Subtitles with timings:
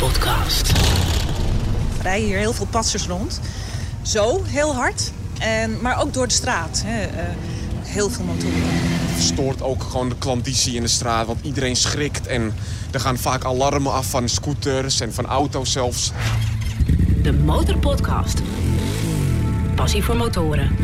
[0.00, 0.68] Motorpodcast.
[1.96, 3.40] Er rijden hier heel veel passers rond.
[4.02, 5.12] Zo, heel hard.
[5.38, 6.82] En, maar ook door de straat.
[6.86, 7.02] Hè.
[7.02, 7.24] eh,
[7.82, 8.62] heel veel motoren.
[9.14, 11.26] verstoort ook gewoon de klandizie in de straat.
[11.26, 12.54] Want iedereen schrikt en
[12.90, 16.12] er gaan vaak alarmen af van scooters en van auto's zelfs.
[17.22, 18.38] De Motorpodcast.
[19.74, 20.76] Passie voor motoren.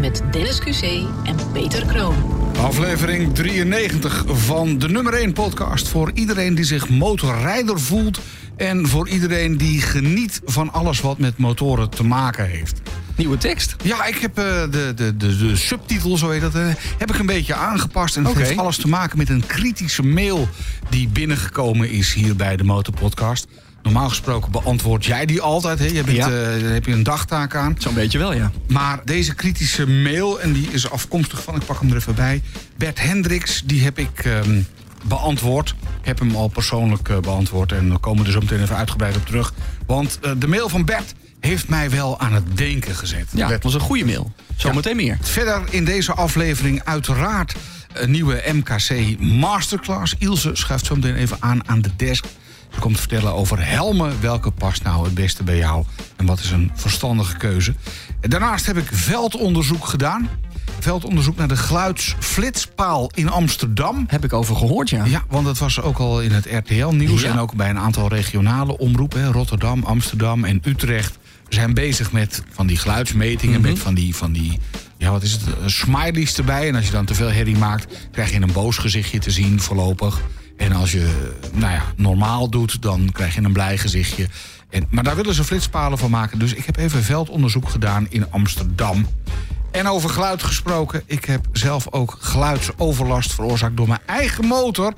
[0.00, 0.82] Met Dennis QC
[1.24, 2.39] en Peter Kroon.
[2.60, 5.88] Aflevering 93 van de nummer 1 podcast.
[5.88, 8.20] Voor iedereen die zich motorrijder voelt.
[8.56, 12.80] En voor iedereen die geniet van alles wat met motoren te maken heeft.
[13.16, 13.76] Nieuwe tekst.
[13.82, 16.66] Ja, ik heb eh, de, de, de, de subtitel, zo heet dat, eh,
[16.98, 18.16] heb ik een beetje aangepast.
[18.16, 20.48] En het heeft alles te maken met een kritische mail
[20.88, 23.46] die binnengekomen is hier bij de Motorpodcast.
[23.82, 25.78] Normaal gesproken beantwoord jij die altijd.
[25.78, 25.84] Hè?
[25.84, 26.24] Je bent, Ja.
[26.26, 26.30] eh,
[26.62, 27.74] daar heb je een dagtaak aan.
[27.78, 28.50] Zo'n beetje wel, ja.
[28.68, 32.42] Maar deze kritische mail, en die is afkomstig van, ik pak hem er even bij.
[32.76, 34.60] Bert Hendricks, die heb ik ehm,
[35.04, 35.74] beantwoord.
[36.00, 39.16] Ik heb hem al persoonlijk eh, beantwoord en we komen er zo meteen even uitgebreid
[39.16, 39.52] op terug.
[39.86, 43.26] Want eh, de mail van Bert heeft mij wel aan het denken gezet.
[43.32, 44.32] Ja, het was een goede mail.
[44.56, 45.18] Zometeen meer.
[45.20, 47.54] Verder in deze aflevering uiteraard
[47.92, 50.14] een nieuwe MKC Masterclass.
[50.18, 52.24] Ilse schuift zo meteen even aan aan de desk.
[52.74, 54.20] Ze komt vertellen over helmen.
[54.20, 55.84] Welke past nou het beste bij jou?
[56.16, 57.74] En wat is een verstandige keuze?
[58.20, 60.28] Daarnaast heb ik veldonderzoek gedaan.
[60.78, 64.04] Veldonderzoek naar de geluidsflitspaal in Amsterdam.
[64.08, 65.04] Heb ik over gehoord, ja.
[65.04, 67.30] Ja, want dat was ook al in het RTL-nieuws Ja.
[67.30, 69.32] en ook bij een aantal regionale omroepen.
[69.32, 73.68] Rotterdam, Amsterdam en Utrecht zijn bezig met van die geluidsmetingen, Mhm.
[73.70, 74.58] met van die, van die,
[74.98, 76.68] ja wat is het, eh, smileys erbij.
[76.68, 79.60] En als je dan te veel herrie maakt, krijg je een boos gezichtje te zien
[79.60, 80.20] voorlopig.
[80.60, 84.28] En als je, nou ja, normaal doet, dan krijg je een blij gezichtje.
[84.70, 86.38] En, maar daar willen ze flitspalen van maken.
[86.38, 89.06] Dus ik heb even veldonderzoek gedaan in Amsterdam.
[89.70, 94.92] En over geluid gesproken, ik heb zelf ook geluidsoverlast veroorzaakt door mijn eigen motor.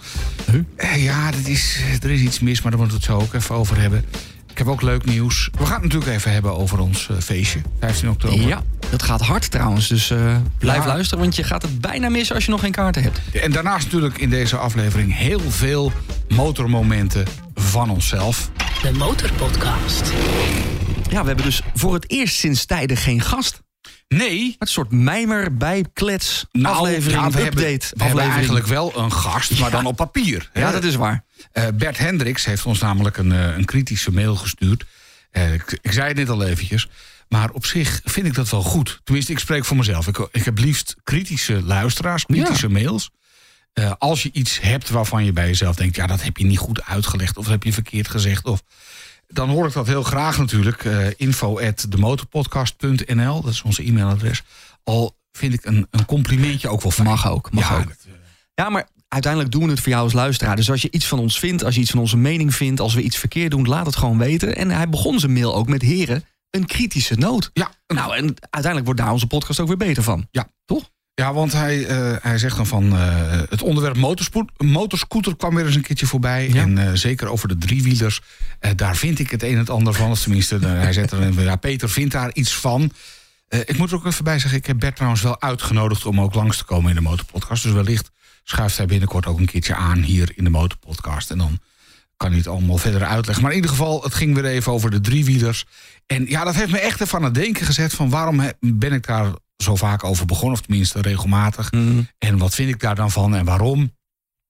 [0.77, 3.35] Eh, Ja, dat is, er is iets mis, maar daar moeten we het zo ook
[3.35, 4.05] even over hebben.
[4.53, 5.49] Ik heb ook leuk nieuws.
[5.59, 8.47] We gaan het natuurlijk even hebben over ons eh, feestje, 15 oktober.
[8.49, 9.89] Ja, dat gaat hard trouwens.
[9.89, 10.87] Dus eh, blijf Ja.
[10.87, 13.21] luisteren, want je gaat het bijna missen als je nog geen kaarten hebt.
[13.33, 15.93] En daarnaast natuurlijk in deze aflevering heel veel
[16.29, 17.25] motormomenten
[17.55, 18.51] van onszelf.
[18.83, 20.13] De Motorpodcast.
[21.11, 23.61] Ja, we hebben dus voor het eerst sinds tijden geen gast.
[24.09, 27.61] Nee, Een soort mijmer, bijklets, nou, aflevering, ja, we update.
[27.69, 30.51] hebben, we hebben eigenlijk wel een gast, maar dan op papier.
[30.53, 30.61] hè.
[30.61, 31.25] Ja, dat is waar.
[31.53, 34.85] Eh, Bert Hendricks heeft ons namelijk een, eh, een kritische mail gestuurd.
[35.31, 36.89] Eh, ik, ik zei het net al eventjes.
[37.29, 39.01] Maar op zich vind ik dat wel goed.
[39.05, 40.07] Tenminste, ik spreek voor mezelf.
[40.07, 43.11] Ik, ik heb liefst kritische luisteraars, kritische mails.
[43.99, 45.97] Als je iets hebt waarvan je bij jezelf denkt...
[45.97, 48.45] ja, dat heb je niet goed uitgelegd of dat heb je verkeerd gezegd...
[48.45, 48.63] Of,
[49.27, 50.85] dan hoor ik dat heel graag natuurlijk.
[51.17, 54.43] info at demotorpodcast.nl, dat is onze e-mailadres.
[54.85, 57.09] Al vind ik een, een complimentje ook wel fijn.
[57.09, 57.93] Mag ook, mag ja, ook.
[58.55, 60.57] Ja, maar uiteindelijk doen we het voor jou als luisteraar.
[60.57, 62.81] Dus als je iets van ons vindt, als je iets van onze mening vindt...
[62.81, 64.57] als we iets verkeerd doen, laat het gewoon weten.
[64.57, 67.51] En hij begon zijn mail ook met heren, een kritische noot.
[67.53, 70.29] ja, Nou, en uiteindelijk wordt daar onze podcast ook weer beter van.
[70.31, 70.49] Ja.
[70.65, 70.91] Toch?
[71.15, 73.97] Ja, want hij, eh, hij zegt dan van eh, het onderwerp
[74.57, 76.49] motorscooter kwam weer eens een keertje voorbij.
[76.49, 76.63] Ja.
[76.63, 78.21] En eh, zeker over de driewielers,
[78.77, 80.11] daar vind ik het een en het ander van.
[80.11, 82.93] Of tenminste, hij zet er een, ja, Peter vindt daar iets van.
[83.49, 86.35] Ik moet er ook even bij zeggen, ik heb Bert trouwens wel uitgenodigd om ook
[86.35, 87.63] langs te komen in de motorpodcast.
[87.63, 88.11] Dus wellicht
[88.43, 91.31] schuift hij binnenkort ook een keertje aan hier in de motorpodcast.
[91.31, 91.59] En dan
[92.17, 93.43] kan hij het allemaal verder uitleggen.
[93.43, 95.65] Maar in ieder geval, het ging weer even over de driewielers.
[96.07, 99.07] En ja, dat heeft me echt even aan het denken gezet van waarom ben ik
[99.07, 101.71] daar zo vaak over begonnen, of tenminste regelmatig.
[102.19, 103.93] En wat vind ik daar dan van en waarom?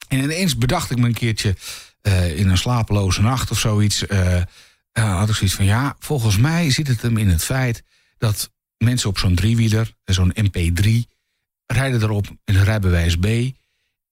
[0.08, 1.56] En ineens bedacht ik me een keertje
[2.00, 4.06] eh, in een slapeloze nacht of zoiets.
[4.06, 4.44] eh, eh,
[5.18, 7.82] had ik zoiets van ja, volgens mij zit het hem in het feit
[8.18, 10.90] dat mensen op zo'n driewieler, zo'n MP3,
[11.66, 13.26] rijden erop in een rijbewijs B.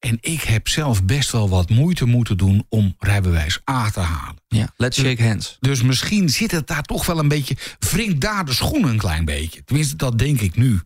[0.01, 4.37] En ik heb zelf best wel wat moeite moeten doen om rijbewijs A te halen.
[4.49, 5.57] Ja, let's shake hands.
[5.61, 7.57] Dus misschien zit het daar toch wel een beetje.
[7.79, 9.65] wringt daar de schoenen een klein beetje.
[9.65, 10.81] Tenminste, dat denk ik nu.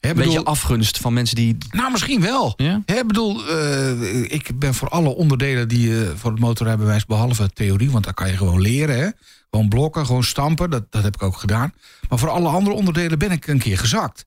[0.00, 1.56] Een bedoel- beetje afgunst van mensen die...
[1.70, 2.52] nou, misschien wel.
[2.56, 2.82] Ja?
[3.06, 8.04] Bedoel, eh, ik ben voor alle onderdelen die je voor het motorrijbewijs, behalve theorie, want
[8.04, 8.98] daar kan je gewoon leren.
[8.98, 9.08] Hè?
[9.50, 11.72] Gewoon blokken, gewoon stampen, dat, dat heb ik ook gedaan.
[12.08, 14.26] Maar voor alle andere onderdelen ben ik een keer gezakt.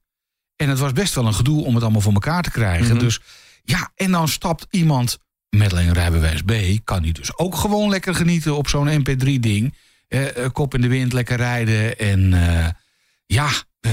[0.56, 2.96] En het was best wel een gedoe om het allemaal voor elkaar te krijgen.
[2.96, 3.04] Mhm.
[3.04, 3.20] Dus
[3.64, 5.18] ja, en dan stapt iemand
[5.50, 6.52] met alleen rijbewijs B,
[6.84, 9.76] kan die dus ook gewoon lekker genieten op zo'n MP3-ding.
[10.08, 11.98] Eh, eh, kop in de wind, lekker rijden.
[12.00, 12.68] En eh,
[13.26, 13.50] ja,
[13.80, 13.92] eh,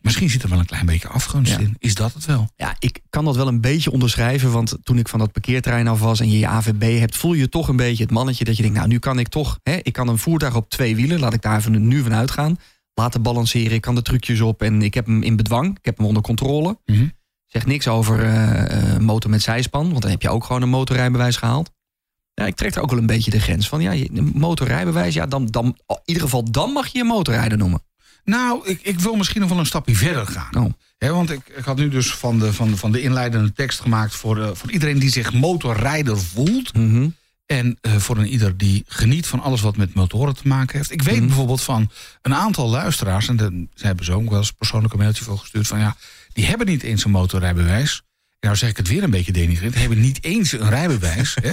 [0.00, 1.58] misschien zit er wel een klein beetje afgunst Ja.
[1.58, 1.76] in.
[1.78, 2.48] Is dat het wel?
[2.56, 4.52] Ja, ik kan dat wel een beetje onderschrijven.
[4.52, 7.16] Want toen ik van dat parkeerterrein af was en je je AVB hebt...
[7.16, 8.76] voel je toch een beetje het mannetje dat je denkt...
[8.76, 9.58] nou, nu kan ik toch...
[9.62, 12.56] Hè, ik kan een voertuig op twee wielen, laat ik daar even nu van uitgaan.
[12.94, 15.78] Laten balanceren, ik kan de trucjes op en ik heb hem in bedwang.
[15.78, 16.78] Ik heb hem onder controle.
[16.86, 17.06] Mhm.
[17.50, 20.68] Zegt niks over eh, eh, motor met zijspan, want dan heb je ook gewoon een
[20.68, 21.70] motorrijbewijs gehaald.
[22.34, 23.80] Ja, ik trek er ook wel een beetje de grens van.
[23.80, 27.82] Ja, je- motorrijbewijs, ja, dan, dan, in ieder geval dan mag je je motorrijder noemen.
[28.24, 30.56] Nou, ik, ik wil misschien nog wel een stapje verder gaan.
[30.64, 30.72] Oh.
[31.12, 34.14] Want ik, ik had nu dus van de, van, de- van de inleidende tekst gemaakt...
[34.14, 36.74] voor, eh, voor iedereen die zich motorrijder voelt.
[36.74, 37.08] Mhm.
[37.46, 40.90] En voor een ieder die geniet van alles wat met motoren te maken heeft.
[40.90, 41.26] Ik weet Mhm.
[41.26, 41.90] bijvoorbeeld van
[42.22, 43.28] een aantal luisteraars...
[43.28, 45.66] en de, ze hebben zo ook wel eens persoonlijk een mailtje voor gestuurd...
[45.66, 45.96] van ja,
[46.40, 48.02] die hebben niet eens een motorrijbewijs.
[48.40, 49.74] Nou zeg ik het weer een beetje denigrerend.
[49.74, 51.36] hebben niet eens een rijbewijs.
[51.42, 51.50] hè?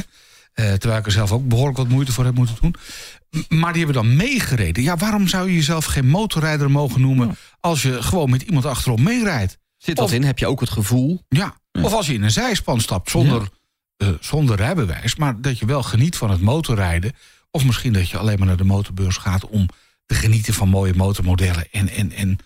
[0.53, 2.75] Eh, terwijl ik er zelf ook behoorlijk wat moeite voor heb moeten doen.
[3.29, 4.83] M- Maar die hebben dan meegereden.
[4.83, 7.35] Ja, waarom zou je jezelf geen motorrijder mogen noemen...
[7.59, 9.57] als je gewoon met iemand achterop meerijdt?
[9.77, 10.23] Zit dat Of- in?
[10.23, 11.23] Heb je ook het gevoel?
[11.29, 11.55] Ja.
[11.81, 13.49] Of als je in een zijspan stapt zonder,
[13.97, 15.15] eh, zonder rijbewijs...
[15.15, 17.13] maar dat je wel geniet van het motorrijden...
[17.51, 19.47] of misschien dat je alleen maar naar de motorbeurs gaat...
[19.47, 19.67] om
[20.05, 21.67] te genieten van mooie motormodellen...
[21.71, 22.37] en, en, en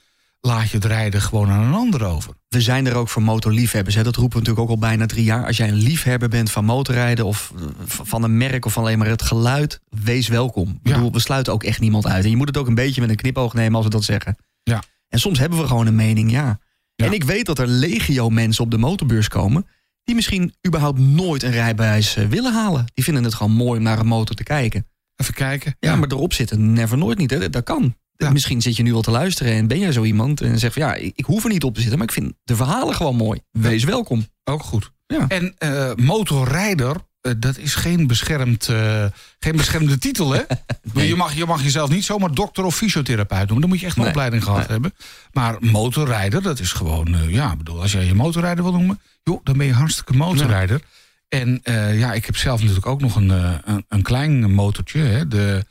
[0.42, 2.34] laat je het rijden gewoon aan een ander over.
[2.48, 3.96] We zijn er ook voor motorliefhebbers.
[3.96, 4.04] Hè?
[4.04, 5.46] Dat roepen we natuurlijk ook al bijna drie jaar.
[5.46, 8.98] Als jij een liefhebber bent van motorrijden of eh, van een merk of van alleen
[8.98, 10.70] maar het geluid, wees welkom.
[10.70, 10.94] Ik Ja.
[10.94, 12.24] bedoel, we sluiten ook echt niemand uit.
[12.24, 14.38] En je moet het ook een beetje met een knipoog nemen als we dat zeggen.
[14.64, 14.84] Ja.
[15.08, 16.60] En soms hebben we gewoon een mening, ja.
[16.96, 17.06] Ja.
[17.06, 19.68] En ik weet dat er legio mensen op de motorbeurs komen
[20.04, 22.86] die misschien überhaupt nooit een rijbewijs eh, willen halen.
[22.94, 24.88] Die vinden het gewoon mooi om naar een motor te kijken.
[25.16, 25.76] Even kijken.
[25.80, 27.30] Ja, maar erop zitten never nooit niet.
[27.32, 27.50] Hè?
[27.50, 27.96] Dat kan.
[28.22, 28.32] Ja.
[28.32, 30.82] Misschien zit je nu al te luisteren en ben jij zo iemand en zegt van
[30.82, 33.16] ja, ik ik hoef er niet op te zitten, maar ik vind de verhalen gewoon
[33.16, 33.40] mooi.
[33.52, 34.28] Wees welkom.
[34.44, 34.92] Ook goed.
[35.08, 35.26] Ja.
[35.28, 39.06] En eh, motorrijder, eh, dat is geen, beschermd, eh,
[39.40, 40.42] geen beschermde titel, hè?
[40.94, 41.08] Nee.
[41.08, 43.60] je, mag, je mag jezelf niet zomaar dokter of fysiotherapeut noemen.
[43.62, 44.12] Dan moet je echt een Nee.
[44.12, 44.94] opleiding gehad hebben.
[45.32, 47.16] Maar motorrijder, dat is gewoon...
[47.28, 49.00] ja, ik bedoel, als jij je motorrijder wil noemen...
[49.24, 50.82] joh, dan ben je hartstikke motorrijder.
[51.28, 51.60] En
[51.94, 55.00] ja, ik heb zelf natuurlijk ook nog een, een, een klein motortje.
[55.00, 55.28] Hè?
[55.28, 55.66] De,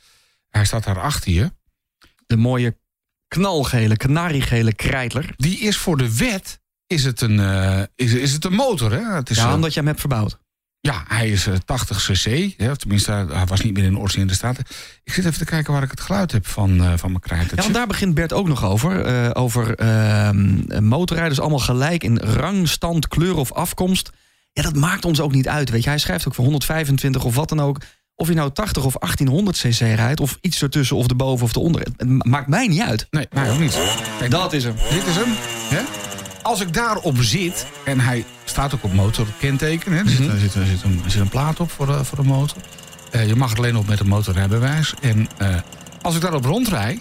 [0.51, 1.53] hij staat daar achter je.
[2.31, 2.77] De mooie
[3.29, 5.33] knalgele, kanariegele krijtler.
[5.37, 6.61] Die is voor de wet...
[6.87, 9.15] Is het een, eh, is, is het een motor, hè?
[9.15, 10.39] Het is, Ja, eh, omdat je hem hebt verbouwd.
[10.81, 12.55] Ja, hij is eh, 80 cc.
[12.57, 14.59] Hè, of tenminste, hij- was niet meer in originele staat.
[15.05, 17.19] Ik zit even te kijken waar ik het geluid heb van, eh, van mijn Ja,
[17.29, 17.57] krijtertje.
[17.63, 19.01] want daar begint Bert ook nog over.
[19.05, 24.11] eh, over ehm, motorrijders allemaal gelijk in rang, stand, kleur of afkomst.
[24.53, 25.71] Ja, dat maakt ons ook niet uit.
[25.71, 27.81] Weet je, hij schrijft ook voor 125 of wat dan ook.
[28.21, 31.81] Of je nou 80 of 1800 cc rijdt, of iets ertussen, of erboven of eronder.
[31.81, 33.07] Het het maakt mij niet uit.
[33.11, 33.79] Nee, mij ook niet.
[34.19, 34.75] Kijk, Dat is hem.
[34.91, 35.29] Dit is hem.
[35.69, 35.81] Hè?
[36.43, 39.93] Als ik daarop zit, en hij staat ook op motorkenteken.
[39.93, 39.99] Hè?
[39.99, 42.19] Er, zit, er, zit, er, zit een, er zit een plaat op voor de, voor
[42.19, 42.57] de motor.
[43.11, 44.95] Eh, je mag er alleen op met een motorrijbewijs.
[45.01, 45.55] En eh,
[46.03, 47.01] als ik daarop rondrij,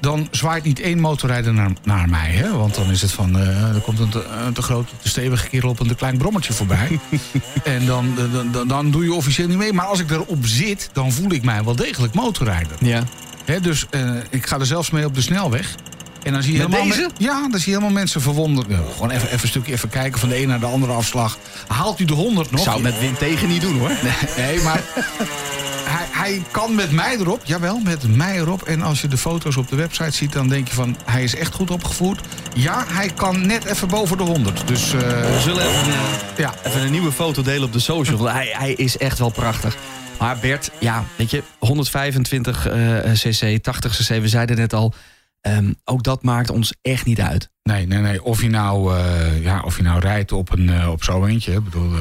[0.00, 2.30] dan zwaait niet één motorrijder naar, naar mij.
[2.30, 2.56] Hè?
[2.56, 5.48] Want dan is het van, eh, er komt een te, een te grote, te stevige
[5.48, 6.98] kerel op een te klein brommetje voorbij.
[7.64, 9.72] en dan, dan, dan, dan doe je officieel niet mee.
[9.72, 12.76] Maar als ik erop zit, dan voel ik mij wel degelijk motorrijder.
[12.80, 13.02] Ja.
[13.44, 15.74] Hè, dus eh, ik ga er zelfs mee op de snelweg.
[16.22, 17.10] En dan zie je Met helemaal deze?
[17.18, 18.66] ja, dan zie je helemaal mensen verwonderd.
[18.68, 21.38] Ja, gewoon even, even een stukje even kijken van de een naar de andere afslag.
[21.66, 22.62] Haalt u de 100 nog?
[22.62, 23.92] Zou het met wind tegen niet doen hoor.
[24.36, 24.82] Nee, maar
[25.90, 27.40] hij, hij kan met mij erop.
[27.44, 28.62] Jawel, met mij erop.
[28.62, 30.96] En als je de foto's op de website ziet, dan denk je van...
[31.04, 32.20] hij is echt goed opgevoerd.
[32.54, 34.68] Ja, hij kan net even boven de 100.
[34.68, 35.98] Dus eh, We zullen even, eh,
[36.36, 38.28] ja, even een nieuwe foto delen op de social.
[38.28, 39.76] Hij, hij is echt wel prachtig.
[40.18, 44.94] Maar Bert, ja, weet je, 125 eh, cc, 80 cc, we zeiden net al.
[45.40, 47.50] ehm, ook dat maakt ons echt niet uit.
[47.62, 48.24] nee, nee, nee.
[48.24, 48.98] Of je nou,
[49.42, 51.52] ja, of je nou rijdt op, een, op zo eentje.
[51.52, 51.92] Ik bedoel,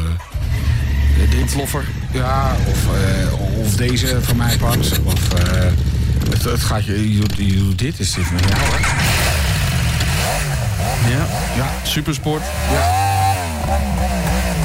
[1.28, 1.84] dit, Floffer.
[2.12, 5.00] Ja, of, eh, of deze van mij part.
[5.04, 5.62] Of eh,
[6.30, 8.88] het, het gaat je, je, doet- je doet dit, is dit van jou, hè?
[11.10, 12.42] Ja, Ja, supersport.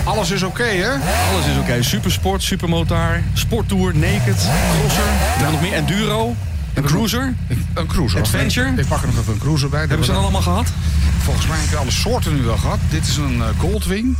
[0.05, 0.91] alles is oké, hè?
[1.33, 1.83] Alles is oké.
[1.83, 4.37] Supersport, supermotor, sporttour, naked,
[4.79, 5.03] crosser.
[5.05, 6.35] We hebben nog meer enduro,
[6.75, 7.35] een cruiser.
[7.75, 8.21] Een cruiser.
[8.21, 8.73] Adventure?
[8.77, 9.81] Ik pak er nog even een cruiser bij.
[9.81, 10.67] Hebben ze dat allemaal gehad?
[11.25, 12.79] Volgens mij heb je alle soorten nu wel gehad.
[12.91, 14.17] Dit is een eh, Goldwing.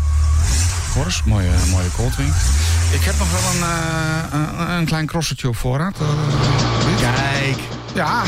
[0.95, 2.29] Mooie, mooie Goldwing.
[2.93, 6.01] Ik heb nog wel een, eh, een, een klein crossertje op voorraad.
[6.01, 6.09] Eh.
[7.01, 7.57] Kijk.
[7.95, 8.23] Ja,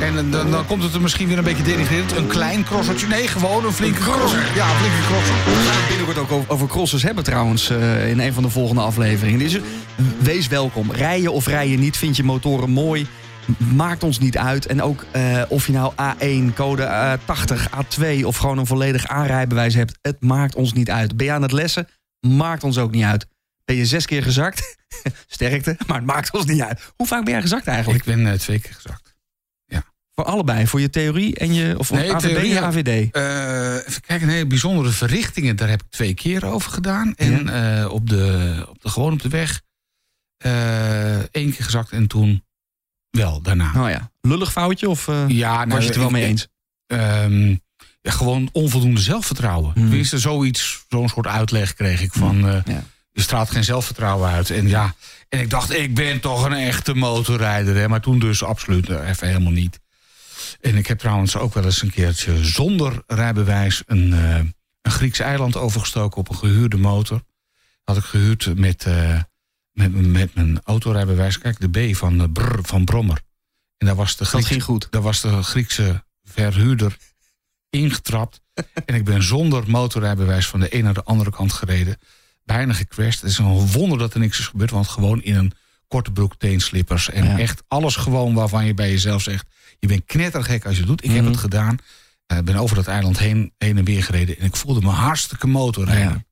[0.00, 2.16] en eh, dan, dan komt het er misschien weer een beetje denigrerend.
[2.16, 3.06] Een klein crossertje.
[3.06, 4.42] Nee, gewoon een flinke crosser.
[4.54, 5.34] Ja, een flinke crosser.
[5.34, 7.70] We gaan het binnenkort ook over, over crossers hebben trouwens
[8.06, 9.38] in een van de volgende afleveringen.
[9.38, 9.58] Dus
[10.18, 10.92] wees welkom.
[10.92, 13.06] Rijden of rijden niet, vind je motoren mooi.
[13.74, 14.66] Maakt ons niet uit.
[14.66, 15.04] En ook
[15.48, 19.98] of je nou A1, code eh, 80, A2 of gewoon een volledig aanrijbewijs hebt.
[20.02, 21.16] Het maakt ons niet uit.
[21.16, 21.86] Ben je aan het lessen?
[22.20, 23.26] Maakt ons ook niet uit.
[23.64, 24.76] Ben je zes keer gezakt?
[25.26, 26.92] Sterkte, maar het maakt ons niet uit.
[26.96, 28.06] Hoe vaak ben jij gezakt eigenlijk?
[28.06, 29.08] Ik ben eh, twee keer gezakt.
[30.14, 32.60] Voor allebei, voor je theorie en je of Nee, theorie, en ja.
[32.62, 33.12] AVD.
[33.12, 37.14] Eh, even kijken, nee, bijzondere verrichtingen, daar heb ik twee keer over gedaan.
[37.14, 39.62] En eh, op, de, op de, gewoon op de weg
[41.30, 42.44] één keer gezakt en toen
[43.10, 43.72] wel, daarna.
[43.72, 46.48] Nou ja, lullig foutje of ja, nou, was je het er wel mee ik- eens?
[46.86, 47.56] Ehm,
[48.00, 49.72] ja, gewoon onvoldoende zelfvertrouwen.
[49.72, 49.82] Hmm.
[49.82, 52.48] Tenminste, zoiets, zo'n soort uitleg kreeg ik van...
[52.48, 52.84] eh, Ja.
[53.12, 54.50] je straalt geen zelfvertrouwen uit.
[54.50, 54.94] En ja,
[55.28, 57.76] en ik dacht, ik ben toch een echte motorrijder.
[57.76, 57.88] Hè?
[57.88, 59.80] Maar toen dus absoluut eh, even helemaal niet.
[60.60, 63.82] En ik heb trouwens ook wel eens een keertje zonder rijbewijs...
[63.86, 64.34] een, uh,
[64.82, 67.22] een Grieks eiland overgestoken op een gehuurde motor.
[67.84, 69.20] Had ik gehuurd met, uh,
[69.72, 71.38] met, met mijn autorijbewijs.
[71.38, 73.20] Kijk, de B van, brr, van Brommer.
[73.78, 74.86] En daar was de Griekse, dat ging goed.
[74.90, 76.96] Daar was de Griekse verhuurder
[77.70, 78.40] ingetrapt.
[78.86, 81.96] en ik ben zonder motorrijbewijs van de een naar de andere kant gereden.
[82.44, 83.20] Bijna gecrashed.
[83.20, 84.70] Het is een wonder dat er niks is gebeurd.
[84.70, 85.52] Want gewoon in een
[85.88, 87.10] korte broek, teenslippers.
[87.10, 87.38] En ja.
[87.38, 89.46] echt alles gewoon waarvan je bij jezelf zegt...
[89.78, 91.04] je bent knettergek als je het doet.
[91.04, 91.24] Ik mm -hmm.
[91.24, 91.74] heb het gedaan.
[92.26, 94.38] Ik uh, ben over dat eiland heen, heen en weer gereden.
[94.38, 96.12] En ik voelde me hartstikke motorrijden.
[96.12, 96.24] Ja.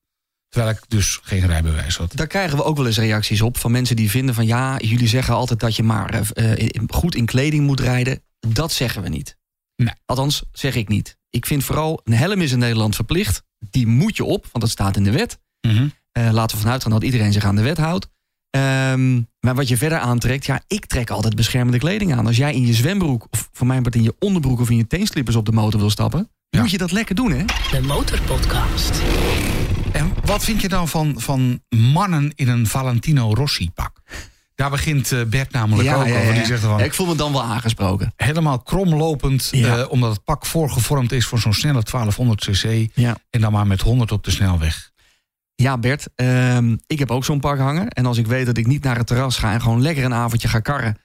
[0.49, 2.16] Terwijl ik dus geen rijbewijs had.
[2.16, 4.47] Daar krijgen we ook wel eens reacties op van mensen die vinden van...
[4.47, 8.23] ja, jullie zeggen altijd dat je maar uh, goed in kleding moet rijden.
[8.40, 9.37] Dat zeggen we niet.
[9.82, 9.94] Nee.
[10.04, 11.18] Althans, zeg ik niet.
[11.30, 13.42] Ik vind vooral, een helm is in Nederland verplicht.
[13.70, 15.38] Die moet je op, want dat staat in de wet.
[15.61, 15.92] Mm -hmm.
[16.18, 18.08] uh, laten we vanuit gaan dat iedereen zich aan de wet houdt.
[18.50, 22.26] Um, maar wat je verder aantrekt, ja, ik trek altijd beschermende kleding aan.
[22.26, 24.87] Als jij in je zwembroek, of voor mijn part in je onderbroek of in je
[24.87, 26.61] teenslippers op de motor wil stappen, ja.
[26.61, 27.44] moet je dat lekker doen, hè?
[27.70, 29.02] De Motorpodcast.
[29.92, 34.00] En wat vind je dan van, van mannen in een Valentino Rossi pak?
[34.59, 36.35] Daar begint uh, Bert namelijk ja, ook over.
[36.35, 38.12] Die zegt van, ik voel me dan wel aangesproken.
[38.17, 42.65] Helemaal kromlopend, uh, omdat het pak voorgevormd is voor zo'n snelle 1200 cc.
[43.31, 44.91] En dan maar met 100 op de snelweg.
[45.55, 47.88] Ja, Bert, uh, ik heb ook zo'n pak hangen.
[47.88, 50.15] En als ik weet dat ik niet naar het terras ga en gewoon lekker een
[50.15, 50.97] avondje ga karren.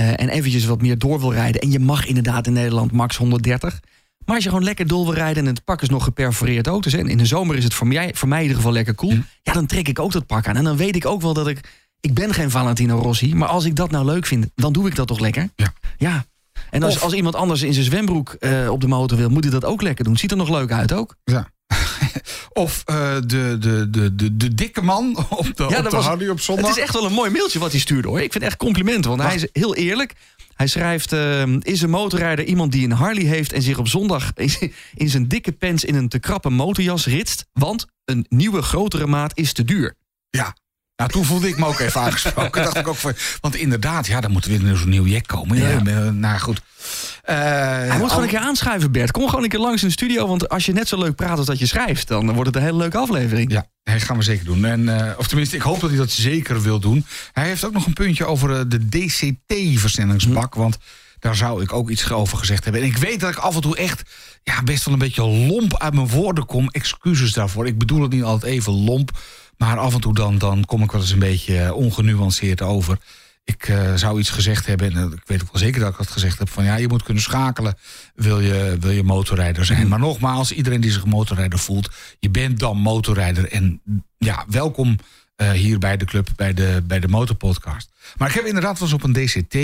[0.00, 1.60] Uh, en eventjes wat meer door wil rijden.
[1.60, 3.80] En je mag inderdaad in Nederland max 130.
[4.24, 6.82] Maar als je gewoon lekker door wil rijden en het pak is nog geperforeerd ook.
[6.82, 8.94] Dus en in de zomer is het voor mij, voor mij in ieder geval lekker
[8.94, 9.18] cool.
[9.42, 10.56] Ja, dan trek ik ook dat pak aan.
[10.56, 11.60] En dan weet ik ook wel dat ik.
[12.00, 13.34] Ik ben geen Valentino Rossi.
[13.34, 15.48] Maar als ik dat nou leuk vind, dan doe ik dat toch lekker?
[15.56, 15.72] Ja.
[15.98, 16.24] Ja.
[16.70, 19.42] En als, Of- als iemand anders in zijn zwembroek uh, op de motor wil, moet
[19.44, 20.16] hij dat ook lekker doen.
[20.16, 21.16] Ziet er nog leuk uit ook.
[21.24, 21.50] Ja.
[22.52, 25.96] of uh, de, de, de, de, de dikke man op de, Ja, op dat de
[25.96, 26.66] was- Hardy op zondag.
[26.68, 28.16] Het is echt wel een mooi mailtje wat hij stuurde hoor.
[28.20, 30.14] Ik vind het echt complimenten, want hij is heel eerlijk.
[30.54, 33.52] Hij schrijft, uh, is een motorrijder iemand die een Harley heeft...
[33.52, 34.32] en zich op zondag
[34.94, 37.46] in zijn dikke pants in een te krappe motorjas ritst...
[37.52, 39.94] want een nieuwe grotere maat is te duur.
[40.30, 40.56] Ja.
[41.00, 42.62] Nou, toen voelde ik me ook even aangesproken.
[42.64, 45.56] dacht ik ook van, want inderdaad, ja, dan moet er weer zo'n nieuw jack komen.
[45.56, 45.68] Ja.
[45.84, 46.10] Ja.
[46.10, 46.60] Nou, goed.
[47.22, 49.10] Eh, Hij moet gewoon een keer aanschuiven, Bert.
[49.10, 50.26] Kom gewoon een keer langs in de studio...
[50.26, 52.08] want als je net zo leuk praat als dat je schrijft...
[52.08, 53.52] dan wordt het een hele leuke aflevering.
[53.52, 54.64] Ja, dat gaan we zeker doen.
[54.64, 57.06] En, eh, of tenminste, ik hoop dat hij dat zeker wil doen.
[57.32, 60.54] Hij heeft ook nog een puntje over eh, de DCT-versnellingsbak.
[60.54, 60.78] Want
[61.18, 62.82] daar zou ik ook iets over gezegd hebben.
[62.82, 64.02] En ik weet dat ik af en toe echt
[64.42, 66.68] ja, best wel een beetje lomp uit mijn woorden kom.
[66.68, 67.66] Excuses daarvoor.
[67.66, 69.10] Ik bedoel het niet altijd even lomp.
[69.60, 72.98] Maar af en toe dan, dan kom ik wel eens een beetje eh, ongenuanceerd over.
[73.44, 75.98] Ik eh, zou iets gezegd hebben, en eh, ik weet ook wel zeker dat ik
[75.98, 76.48] dat gezegd heb...
[76.48, 77.78] van ja, je moet kunnen schakelen,
[78.14, 79.88] wil je, wil je motorrijder zijn.
[79.88, 81.90] Maar nogmaals, iedereen die zich motorrijder voelt...
[82.18, 83.52] je bent dan motorrijder.
[83.52, 83.80] En
[84.18, 84.96] ja, welkom
[85.52, 87.90] hier bij de club, bij de, bij de Motorpodcast.
[88.16, 89.54] Maar ik heb inderdaad wel eens op een DCT...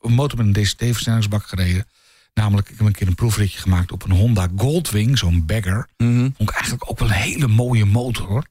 [0.00, 1.86] een motor met een DCT-versnellingsbak gereden.
[2.34, 5.88] Namelijk, ik heb een keer een proefritje gemaakt op een Honda Goldwing, zo'n bagger.
[5.96, 6.20] Mhm.
[6.20, 8.44] Vond ik eigenlijk ook wel een hele mooie motor, hoor.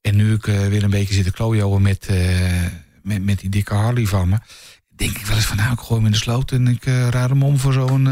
[0.00, 2.66] En nu ik eh, weer een beetje zit te klooien met, eh,
[3.02, 4.38] met, met die dikke Harley van me...
[4.88, 6.52] denk ik wel eens van, nou, ik gooi hem in de sloot...
[6.52, 8.08] en ik eh raad hem om voor zo'n...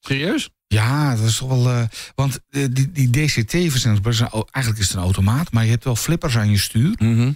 [0.00, 0.50] Serieus?
[0.66, 1.88] ja, dat is toch wel...
[2.14, 5.52] want die, die DCT-versnellingsbak, eigenlijk is het een automaat...
[5.52, 6.94] maar je hebt wel flippers aan je stuur.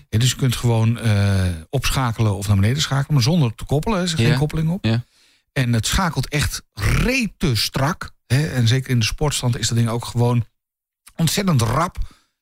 [0.09, 0.99] Ja, dus je kunt gewoon
[1.71, 3.15] opschakelen of naar beneden schakelen...
[3.15, 4.85] maar zonder te koppelen, er is geen koppeling op.
[4.85, 5.05] Ja.
[5.53, 8.11] En het schakelt echt rete strak.
[8.27, 8.47] Hè?
[8.47, 10.45] En zeker in de sportstand is dat ding ook gewoon
[11.17, 11.99] ontzettend rap.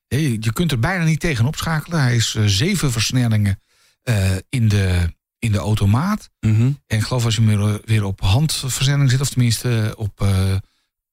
[0.07, 2.01] Je kunt er bijna niet tegen opschakelen.
[2.01, 3.59] Hij is eh, zeven versnellingen
[4.03, 6.29] eh, in, de, in de automaat.
[6.39, 6.71] Mhm.
[6.87, 9.21] En ik geloof als je weer, weer op handversnelling zit...
[9.21, 10.55] of tenminste op eh,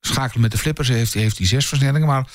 [0.00, 0.88] schakelen met de flippers...
[0.88, 2.08] heeft, heeft hij zes versnellingen.
[2.08, 2.28] Maar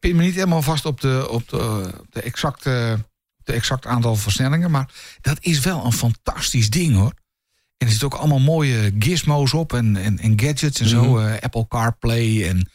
[0.00, 2.98] pin me niet helemaal vast op de, op de, op de exacte
[3.44, 4.70] de exact aantal versnellingen.
[4.70, 4.88] Maar
[5.20, 7.12] dat is wel een fantastisch ding hoor.
[7.76, 11.04] En er zitten ook allemaal mooie gizmos op en, en, en gadgets en zo.
[11.04, 11.36] Mhm.
[11.40, 12.68] Apple CarPlay en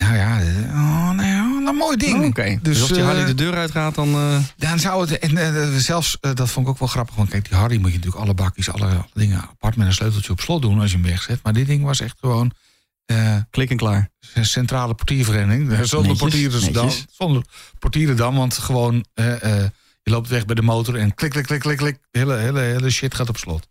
[0.00, 2.18] nou ja, eh, oh, nou ja, een mooi ding.
[2.20, 4.14] Oh, Oké, dus, als die eh, Harley de deur uitgaat, dan...
[4.14, 7.14] eh, dan zou het, en eh, zelfs, eh, dat vond ik ook wel grappig.
[7.14, 9.92] Want kijk, die Harry moet je natuurlijk alle bakjes, alle, alle dingen apart met een
[9.92, 11.40] sleuteltje op slot doen als je hem wegzet.
[11.42, 12.52] Maar dit ding was echt gewoon
[13.06, 14.08] eh, klik en klaar.
[14.34, 15.72] een centrale portiervereniging.
[15.72, 16.84] Eh, Zonder Netjes, portieren dan.
[16.86, 17.04] netjes.
[17.10, 17.42] Zonder
[17.78, 19.70] portieren dan, want gewoon, eh, eh,
[20.02, 21.98] je loopt weg bij de motor en klik, klik, klik, klik, klik.
[22.10, 23.68] Hele, hele, hele shit gaat op slot.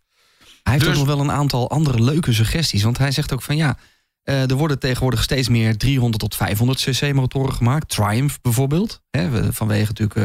[0.62, 2.82] Hij heeft Dus- ook nog wel een aantal andere leuke suggesties.
[2.82, 3.76] Want hij zegt ook van ja, eh,
[4.24, 7.88] er worden tegenwoordig steeds meer 300 tot 500 cc motoren gemaakt.
[7.88, 9.02] Triumph bijvoorbeeld.
[9.10, 10.24] Hè, we- vanwege natuurlijk eh,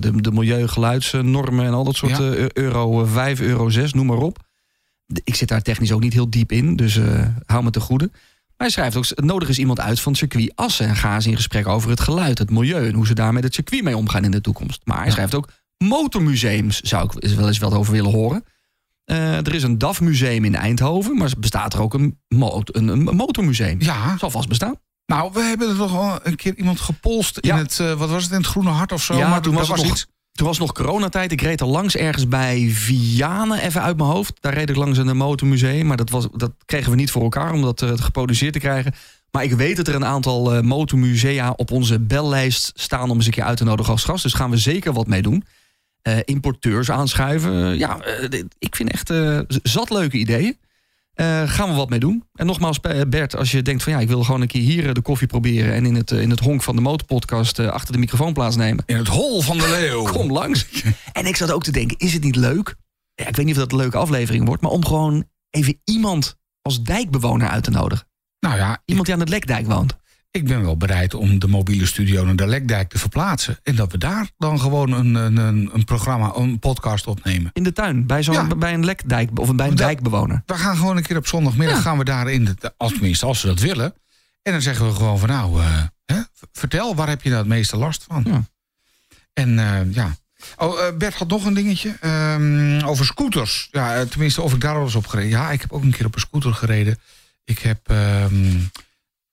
[0.00, 2.32] de, de milieugeluidsnormen en al dat soort Ja.
[2.32, 4.38] eh, euro 5, euro 6, noem maar op.
[5.24, 8.10] Ik zit daar technisch ook niet heel diep in, dus eh, hou me te goede.
[8.56, 10.86] Maar hij schrijft ook, nodig is iemand uit van het circuit Assen...
[10.88, 12.86] en ga eens in gesprek over het geluid, het milieu...
[12.88, 14.80] en hoe ze daar met het circuit mee omgaan in de toekomst.
[14.84, 15.48] Maar hij schrijft ook,
[15.78, 18.44] motormuseums zou ik wel eens wat over willen horen.
[19.04, 21.16] Eh, er is een DAF-museum in Eindhoven...
[21.16, 23.80] maar bestaat er ook een, mo- een, een motormuseum.
[23.80, 24.16] Ja.
[24.18, 24.74] Zal vast bestaan.
[25.06, 28.22] Nou, we hebben er toch al een keer iemand gepolst in het, eh, wat was
[28.22, 29.16] het, in het Groene Hart of zo?
[29.16, 30.06] Ja, maar toen was nog- iets.
[30.32, 31.32] Toen was nog coronatijd.
[31.32, 34.32] Ik reed er langs ergens bij Vianen, even uit mijn hoofd.
[34.40, 35.86] Daar reed ik langs een motormuseum.
[35.86, 38.92] Maar dat, was, dat kregen we niet voor elkaar om dat eh, geproduceerd te krijgen.
[39.30, 43.10] Maar ik weet dat er een aantal motormusea op onze bellijst staan...
[43.10, 44.22] om eens een keer uit te nodigen als gast.
[44.22, 45.44] Dus gaan we zeker wat mee doen.
[46.02, 47.70] Eh, importeurs aanschuiven.
[47.72, 49.12] Eh, ja, eh, ik vind echt
[49.62, 50.56] zat leuke ideeën.
[51.44, 52.24] Gaan we wat mee doen.
[52.34, 55.00] En nogmaals, Bert, als je denkt van ja, ik wil gewoon een keer hier de
[55.00, 55.74] koffie proberen...
[55.74, 58.84] en in het, in het honk van de motorpodcast achter de microfoon plaatsnemen...
[58.86, 60.02] In het hol van de leeuw.
[60.12, 60.66] Kom langs.
[61.12, 62.74] En ik zat ook te denken, is het niet leuk?
[63.14, 64.62] Ja, ik weet niet of dat een leuke aflevering wordt...
[64.62, 68.06] maar om gewoon even iemand als dijkbewoner uit te nodigen.
[68.40, 69.96] Nou ja, Iemand die aan het Lekdijk woont.
[70.32, 73.58] Ik ben wel bereid om de mobiele studio naar de Lekdijk te verplaatsen.
[73.62, 77.50] En dat we daar dan gewoon een, een, een, programma, een podcast opnemen.
[77.52, 78.46] In de tuin, bij, zo'n, Ja.
[78.46, 80.42] bij een Lekdijk of bij een dijkbewoner.
[80.46, 83.40] We gaan gewoon een keer op zondagmiddag gaan we daar in de, als tenminste als
[83.40, 83.94] ze dat willen.
[84.42, 86.20] En dan zeggen we gewoon van nou, eh, hè,
[86.52, 88.24] vertel, waar heb je nou het meeste last van?
[88.26, 88.44] Ja.
[89.32, 90.16] En eh, ja.
[90.56, 93.68] Oh, eh, Bert had nog een dingetje ehm, over scooters.
[93.70, 95.30] Ja, tenminste, of ik daar al eens op gereden.
[95.30, 96.98] Ja, ik heb ook een keer op een scooter gereden.
[97.44, 98.58] Ik heb ehm,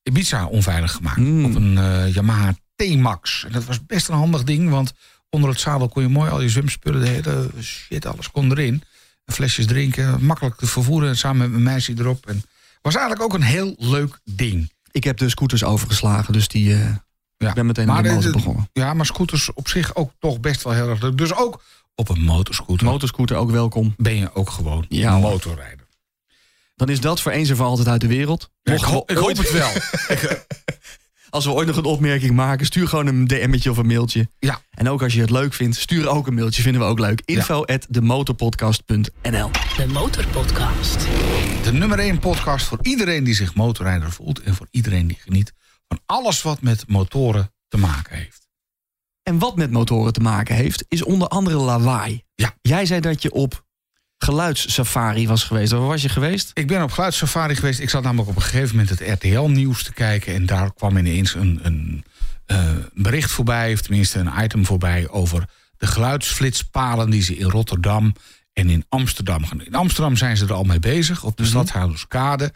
[0.10, 1.18] Ibiza onveilig gemaakt.
[1.18, 1.46] Mm.
[1.46, 3.44] Op een eh, Yamaha T-Max.
[3.46, 4.94] En dat was best een handig ding, want
[5.30, 8.84] onder het zadel kon je mooi al je zwemspullen, de hele shit, alles kon erin.
[9.26, 12.26] Flesjes drinken, makkelijk te vervoeren, samen met mijn meisje erop.
[12.28, 12.44] En
[12.82, 14.72] was eigenlijk ook een heel leuk ding.
[14.92, 16.80] Ik heb de scooters overgeslagen, dus die, eh,
[17.38, 17.48] Ja.
[17.50, 18.70] ik ben meteen Maar aan de de- begonnen.
[18.74, 21.18] Ja, maar scooters op zich ook toch best wel heel erg leuk.
[21.18, 21.64] Dus ook
[21.96, 23.94] op een motorscooter Motorscooter ook welkom.
[23.98, 25.79] ben je ook gewoon Ja, motorrijder.
[26.80, 28.50] Dan is dat voor eens en voor altijd uit de wereld.
[28.62, 29.72] Ja, ik, hoop, ik hoop ooit- het wel.
[31.30, 34.30] Als we ooit nog een opmerking maken, stuur gewoon een DM'tje of een mailtje.
[34.40, 34.62] Ja.
[34.72, 36.62] En ook als je het leuk vindt, stuur ook een mailtje.
[36.62, 37.22] Vinden we ook leuk.
[37.26, 41.00] Info at demotorpodcast.nl De Motorpodcast.
[41.64, 44.42] De nummer 1 podcast voor iedereen die zich motorrijder voelt...
[44.42, 45.54] en voor iedereen die geniet
[45.88, 48.48] van alles wat met motoren te maken heeft.
[49.24, 52.24] En wat met motoren te maken heeft, is onder andere lawaai.
[52.36, 52.56] Ja.
[52.62, 53.68] Jij zei dat je op
[54.20, 55.72] geluidssafari was geweest.
[55.72, 56.52] Waar was je geweest?
[56.54, 57.80] Ik ben op geluidssafari geweest.
[57.80, 60.34] Ik zat namelijk op een gegeven moment het RTL-nieuws te kijken...
[60.34, 62.04] en daar kwam ineens een, een
[62.46, 63.74] eh, bericht voorbij...
[63.74, 65.46] of tenminste een item voorbij over
[65.78, 67.10] de geluidsflitspalen...
[67.10, 68.16] die ze in Rotterdam
[68.54, 69.66] en in Amsterdam gaan.
[69.66, 72.54] In Amsterdam zijn ze er al mee bezig, op de Stadhouderskade.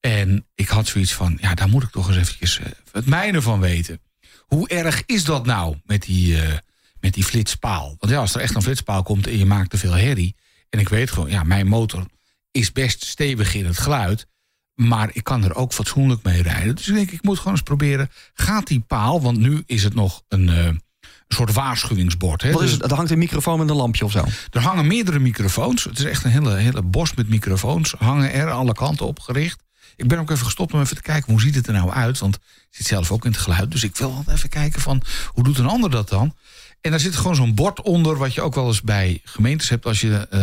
[0.00, 3.42] En ik had zoiets van, ja, daar moet ik toch eens eventjes eh, het mijne
[3.42, 4.00] van weten.
[4.38, 6.58] Hoe erg is dat nou met die, eh,
[7.00, 7.96] met die flitspaal?
[7.98, 10.36] Want ja, als er echt een flitspaal komt en je maakt te veel herrie...
[10.70, 12.06] en ik weet gewoon, ja, mijn motor
[12.50, 14.26] is best stevig in het geluid...
[14.74, 16.76] maar ik kan er ook fatsoenlijk mee rijden.
[16.76, 18.10] Dus ik denk, ik moet gewoon eens proberen...
[18.34, 20.68] gaat die paal, want nu is het nog een, eh,
[21.28, 22.42] soort waarschuwingsbord...
[22.42, 22.52] Hè?
[22.52, 22.90] Wat is Dus- het?
[22.90, 24.24] Er hangt een microfoon met een lampje of zo.
[24.50, 25.84] er hangen meerdere microfoons.
[25.84, 27.94] Het is echt een hele, hele bos met microfoons.
[27.98, 29.62] Hangen er alle kanten op gericht.
[29.96, 32.18] Ik ben ook even gestopt om even te kijken hoe ziet het er nou uit.
[32.18, 33.70] Want ik zit zelf ook in het geluid.
[33.70, 36.34] Dus ik wil wel even kijken van hoe doet een ander dat dan.
[36.80, 38.16] En daar zit gewoon zo'n bord onder.
[38.16, 40.38] Wat je ook wel eens bij gemeentes hebt als je eh,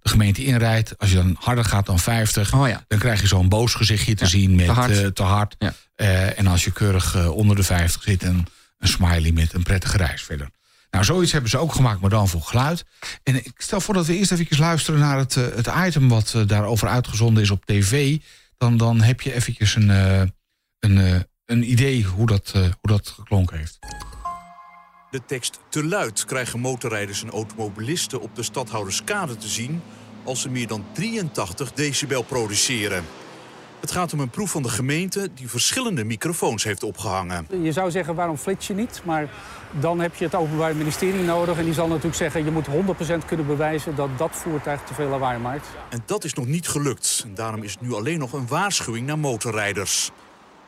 [0.00, 0.98] de gemeente inrijdt.
[0.98, 2.54] Als je dan harder gaat dan 50.
[2.54, 2.84] Oh ja.
[2.88, 4.98] Dan krijg je zo'n boos gezichtje te zien met te hard.
[4.98, 5.56] eh, te hard.
[5.58, 5.74] Ja.
[5.94, 8.46] Eh, en als je keurig onder de 50 zit, een,
[8.78, 10.50] een smiley met een prettige reis verder.
[10.90, 12.84] Nou, zoiets hebben ze ook gemaakt, maar dan voor geluid.
[13.22, 16.88] En ik stel voor dat we eerst even luisteren naar het, het item wat daarover
[16.88, 18.16] uitgezonden is op tv.
[18.56, 19.88] Dan, dan heb je eventjes een,
[20.78, 23.78] een, een idee hoe dat, hoe dat geklonken heeft.
[25.10, 29.82] De tekst te luid krijgen motorrijders en automobilisten op de stadhouderskade te zien
[30.24, 33.04] als ze meer dan 83 decibel produceren.
[33.80, 37.46] Het gaat om een proef van de gemeente die verschillende microfoons heeft opgehangen.
[37.62, 39.00] Je zou zeggen, waarom flits je niet?
[39.04, 39.30] Maar
[39.80, 41.58] dan heb je het Openbaar Ministerie nodig.
[41.58, 43.94] En die zal natuurlijk zeggen, je moet 100% kunnen bewijzen...
[43.94, 45.66] dat dat voertuig te veel lawaai maakt.
[45.88, 47.22] En dat is nog niet gelukt.
[47.26, 50.10] En daarom is het nu alleen nog een waarschuwing naar motorrijders.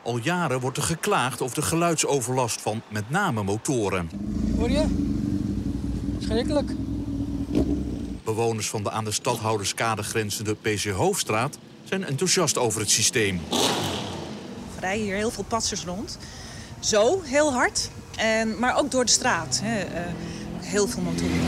[0.03, 4.09] Al jaren wordt er geklaagd over de geluidsoverlast van met name motoren.
[4.57, 4.85] Hoor je?
[6.19, 6.71] Schrikkelijk.
[8.23, 13.41] Bewoners van de aan de stadhouderskade grenzende PC Hoofdstraat zijn enthousiast over het systeem.
[14.75, 16.17] Er rijden hier heel veel passers rond.
[16.79, 17.89] Zo, heel hard.
[18.15, 19.59] En, maar ook door de straat.
[19.63, 19.79] Hè.
[19.79, 20.01] eh,
[20.59, 21.39] heel veel motoren.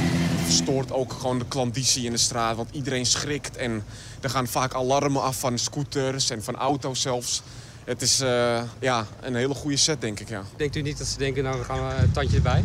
[0.44, 2.56] verstoort ook gewoon de klanditie in de straat.
[2.56, 3.84] Want iedereen schrikt en
[4.22, 7.42] er gaan vaak alarmen af van scooters en van auto's zelfs.
[7.86, 10.30] Het is eh, ja, een hele goede set, denk ik.
[10.30, 10.44] Ja.
[10.58, 12.64] Denkt u niet dat ze denken, nou, we gaan een tandje erbij?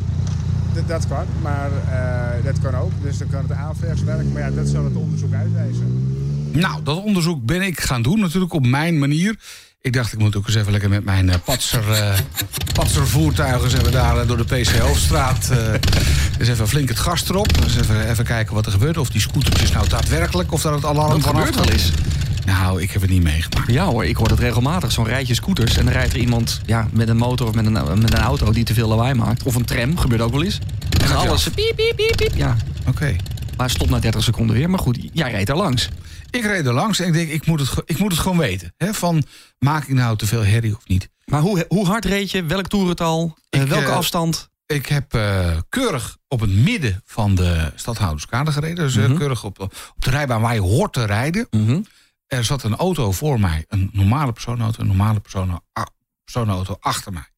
[0.74, 2.92] Dat, dat kan, maar eh, dat kan ook.
[3.02, 4.32] Dus dan kan het aanvers werken.
[4.32, 6.16] Maar ja, dat zal het onderzoek uitwijzen.
[6.52, 9.36] Nou, dat onderzoek ben ik gaan doen, natuurlijk op mijn manier.
[9.80, 12.18] Ik dacht, ik moet ook eens even lekker met mijn uh, patser, uh,
[12.72, 13.70] patservoertuigen...
[13.70, 15.50] Zeg daar uh, door de PC Hoofdstraat...
[16.38, 17.62] eens even flink het gas erop.
[17.62, 18.96] Dus even, even kijken wat er gebeurt.
[18.96, 20.52] Of die scootertjes nou daadwerkelijk...
[20.52, 21.92] of dat het alarm Dat vanaf gebeurt wel eens.
[22.46, 23.70] Nou, ik heb het niet meegemaakt.
[23.72, 24.92] Ja hoor, ik hoor het regelmatig.
[24.92, 25.76] Zo'n rijtje scooters.
[25.76, 28.52] En dan rijdt er iemand ja, met een motor of met een, met een auto
[28.52, 29.42] die te veel lawaai maakt.
[29.42, 30.58] Of een tram, gebeurt ook wel eens.
[31.02, 32.34] En alles piep, piep, piep, piep.
[32.36, 32.56] Ja,
[32.88, 33.16] Oké.
[33.56, 34.70] maar stopt na 30 seconden weer.
[34.70, 35.88] Maar goed, jij reed er langs.
[36.30, 38.72] Ik reed er langs en ik denk, ik moet het, ik moet het gewoon weten.
[38.76, 38.94] Hè?
[38.94, 39.22] Van,
[39.58, 41.08] maak ik nou te veel herrie of niet?
[41.24, 42.44] Maar hoe, hoe hard reed je?
[42.44, 43.36] Welk toerental?
[43.50, 44.48] Eh, Ik, welke eh, afstand?
[44.66, 48.84] Ik heb eh, keurig op het midden van de stadhouderskade gereden.
[48.84, 49.16] Dus Mhm.
[49.16, 51.46] keurig op, op de rijbaan waar je hoort te rijden.
[51.50, 51.80] Mhm.
[52.30, 55.20] Er zat een auto voor mij, een normale persoonauto, een normale
[56.24, 57.28] persoonauto achter mij.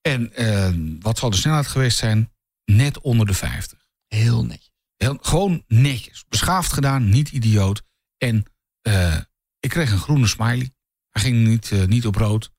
[0.00, 2.32] En eh, wat zal de snelheid geweest zijn?
[2.64, 3.78] Net onder de 50.
[4.08, 4.70] Heel netjes.
[4.96, 6.24] Heel, gewoon netjes.
[6.28, 7.82] Beschaafd gedaan, niet idioot.
[8.18, 8.44] En
[8.82, 9.16] eh,
[9.60, 10.70] ik kreeg een groene smiley.
[11.10, 12.52] Hij ging niet, eh, niet op rood.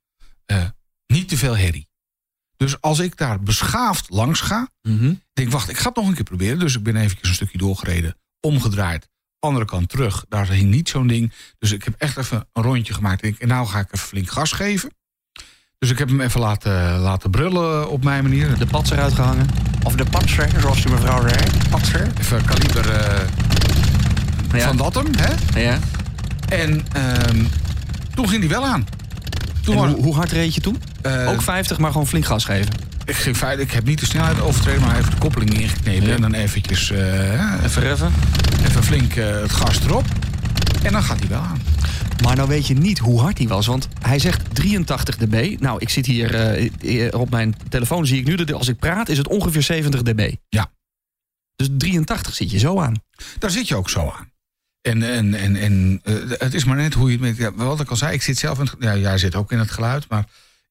[0.46, 0.70] Eh,
[1.08, 1.90] niet te veel herrie.
[2.58, 5.14] Dus als ik daar beschaafd langs ga, Mhm.
[5.34, 6.60] denk wacht, ik ga het nog een keer proberen.
[6.60, 10.26] Dus ik ben eventjes een stukje doorgereden, omgedraaid, andere kant terug.
[10.30, 11.32] Daar hing niet zo'n ding.
[11.60, 13.24] Dus ik heb echt even een rondje gemaakt.
[13.24, 14.90] Ik en nou ga ik even flink gas geven.
[15.80, 18.58] Dus ik heb hem even laten, laten brullen op mijn manier.
[18.58, 19.48] De pats eruit gehangen.
[19.84, 21.44] Of de patser, zoals die mevrouw zei.
[21.70, 22.08] Patser.
[22.20, 23.28] Even kaliber eh,
[24.54, 24.68] Ja.
[24.68, 25.06] van dat hem.
[25.18, 25.60] Hè?
[25.62, 25.80] Ja.
[26.50, 27.44] En ehm,
[28.16, 28.86] toen ging die wel aan.
[29.62, 30.82] Toen hoe hard reed je toen?
[31.02, 32.74] eh, Ook 50, maar gewoon flink gas geven.
[33.08, 36.08] Ik, ging feit, ik heb niet de snelheid overtreden, maar even de koppeling ingeknepen.
[36.08, 36.16] Ja.
[36.16, 38.14] En dan eventjes eh, Even reffen.
[38.68, 40.06] even flink eh, het gas erop.
[40.84, 41.62] En dan gaat hij wel aan.
[42.24, 43.66] Maar nou weet je niet hoe hard hij was.
[43.66, 45.56] Want hij zegt 83 dB.
[45.60, 48.06] Nou, ik zit hier eh, op mijn telefoon.
[48.08, 50.34] Zie ik nu dat als ik praat is het ongeveer 70 dB.
[50.50, 50.72] Ja.
[51.56, 52.94] Dus 83 zit je zo aan.
[53.40, 54.32] Daar zit je ook zo aan.
[54.82, 57.38] En, en, en, en eh, het is maar net hoe je het met.
[57.38, 58.66] Ja, wat ik al zei, ik zit zelf in.
[58.66, 60.26] het- Ja, jij zit ook in het geluid, maar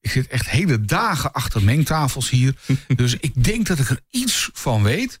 [0.07, 2.55] ik zit echt hele dagen achter mengtafels hier.
[2.95, 5.19] dus ik denk dat ik er iets van weet.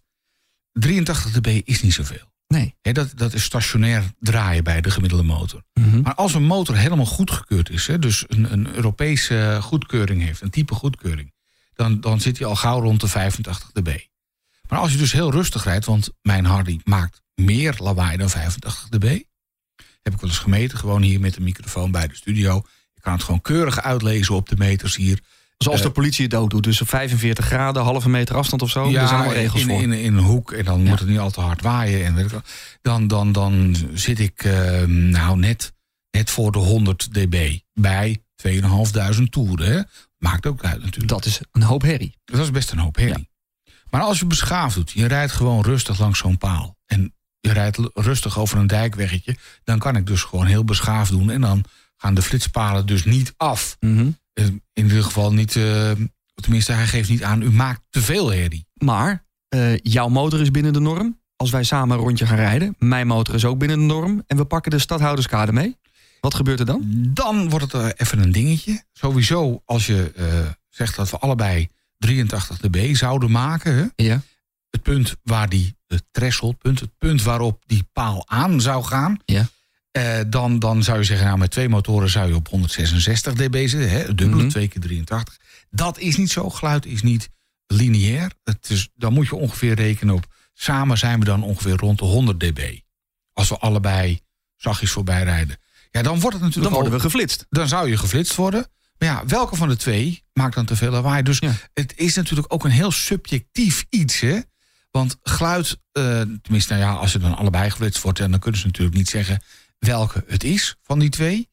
[0.71, 2.31] 83 dB is niet zoveel.
[2.47, 2.75] Nee.
[2.81, 5.63] Dat, dat is stationair draaien bij de gemiddelde motor.
[5.73, 6.01] Mhm.
[6.01, 10.73] Maar als een motor helemaal goedgekeurd is, dus een, een Europese goedkeuring heeft, een type
[10.75, 11.33] goedkeuring,
[11.73, 13.99] dan, dan zit hij al gauw rond de 85 dB.
[14.69, 18.89] Maar als je dus heel rustig rijdt, want mijn Hardy maakt meer lawaai dan 85
[18.89, 19.21] dB.
[20.01, 22.63] Heb ik wel eens gemeten, gewoon hier met de microfoon bij de studio.
[23.07, 25.19] Kan het gewoon keurig uitlezen op de meters hier.
[25.57, 26.63] Zoals Eh, de politie het dood doet.
[26.63, 28.85] Dus op 45 graden, halve meter afstand of zo.
[28.85, 29.81] er zijn allemaal regels in, voor.
[29.81, 30.89] In, in een hoek en dan Ja.
[30.89, 32.05] moet het niet al te hard waaien.
[32.05, 32.41] En weet ik wel.
[32.81, 35.73] dan, dan, dan zit ik eh, nou net,
[36.11, 38.17] net voor de 100 dB bij
[38.47, 39.71] 2.500 toeren.
[39.71, 39.81] Hè.
[40.17, 41.07] Maakt ook uit natuurlijk.
[41.07, 42.17] Dat is een hoop herrie.
[42.25, 43.29] Dat is best een hoop herrie.
[43.89, 46.77] Maar als je beschaafd doet, je rijdt gewoon rustig langs zo'n paal.
[46.85, 49.35] En je rijdt rustig over een dijkweggetje.
[49.63, 51.29] Dan kan ik dus gewoon heel beschaafd doen.
[51.29, 51.63] En dan
[51.97, 53.77] gaan de flitspalen dus niet af.
[53.79, 54.09] Mhm.
[54.33, 55.91] Eh, In ieder geval niet, eh,
[56.33, 58.67] tenminste hij geeft niet aan, u maakt te veel herrie.
[58.73, 61.19] Maar eh, jouw motor is binnen de norm.
[61.35, 62.75] Als wij samen een rondje gaan rijden.
[62.79, 64.23] Mijn motor is ook binnen de norm.
[64.27, 65.77] En we pakken de stadhouderskade mee.
[66.21, 66.81] Wat gebeurt er dan?
[67.13, 68.83] Dan wordt het even een dingetje.
[68.93, 70.11] Sowieso als je
[70.69, 73.75] zegt dat we allebei 83 dB zouden maken.
[73.75, 74.03] Hè?
[74.03, 74.21] Ja.
[74.69, 79.17] Het punt waar die, het thresholdpunt, het punt waarop die paal aan zou gaan.
[79.25, 79.47] Ja.
[79.97, 83.67] Eh, dan, dan zou je zeggen, nou met twee motoren zou je op 166 dB
[83.67, 83.89] zitten.
[83.89, 84.15] Hè?
[84.15, 84.49] Dubbele, Mhm.
[84.49, 85.37] twee keer 83.
[85.69, 86.49] Dat is niet zo.
[86.49, 87.29] Geluid is niet
[87.67, 88.31] lineair.
[88.43, 92.05] Het is, dan moet je ongeveer rekenen op, samen zijn we dan ongeveer rond de
[92.05, 92.79] 100 dB.
[93.33, 94.19] Als we allebei
[94.55, 95.57] zachtjes voorbij rijden.
[95.91, 97.45] Ja, dan wordt het Dan natuurlijk worden al- we geflitst.
[97.49, 98.67] dan zou je geflitst worden.
[98.97, 101.23] Maar ja, welke van de twee maakt dan te veel lawaai?
[101.23, 101.51] Dus Ja.
[101.73, 104.39] het is natuurlijk ook een heel subjectief iets, hè?
[104.91, 108.65] Want geluid, eh, tenminste, nou ja, als je dan allebei geflitst wordt, dan kunnen ze
[108.65, 109.41] natuurlijk niet zeggen
[109.79, 111.49] welke het is van die twee.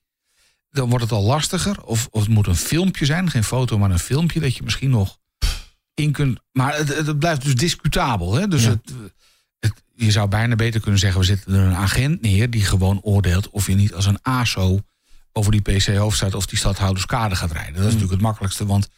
[0.70, 1.82] Dan wordt het al lastiger.
[1.82, 4.90] Of, of het moet een filmpje zijn, geen foto, maar een filmpje dat je misschien
[4.90, 5.18] nog
[5.94, 6.38] in kunt.
[6.52, 8.34] Maar het, het blijft dus discutabel.
[8.34, 8.48] Hè?
[8.48, 8.70] Dus Ja.
[8.70, 8.92] het,
[9.60, 13.00] het, je zou bijna beter kunnen zeggen: we zetten er een agent neer die gewoon
[13.02, 14.80] oordeelt of je niet als een ASO
[15.32, 17.72] over die PC-hoofdstad of die stadhouderskade gaat rijden.
[17.74, 18.88] Dat is natuurlijk het makkelijkste, want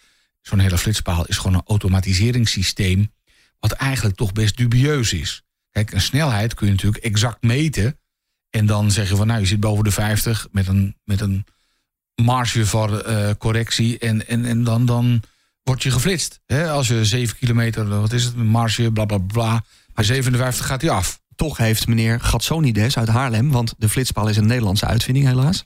[0.43, 3.13] zo'n hele flitspaal is gewoon een automatiseringssysteem.
[3.61, 5.43] Wat eigenlijk toch best dubieus is.
[5.71, 7.99] Kijk, een snelheid kun je natuurlijk exact meten.
[8.57, 11.45] En dan zeggen van nou, je zit boven de 50 met een, met een
[12.23, 13.99] marge voor eh, correctie.
[13.99, 15.23] En, en, en dan, dan
[15.63, 16.41] word je geflitst.
[16.47, 16.71] Hè?
[16.71, 19.65] Als je 7 kilometer, wat is het, een marge, bla bla bla.
[19.95, 21.21] Bij 57 gaat hij af.
[21.35, 23.51] Toch heeft meneer Gatsonides uit Haarlem...
[23.51, 25.65] want de flitspaal is een Nederlandse uitvinding helaas...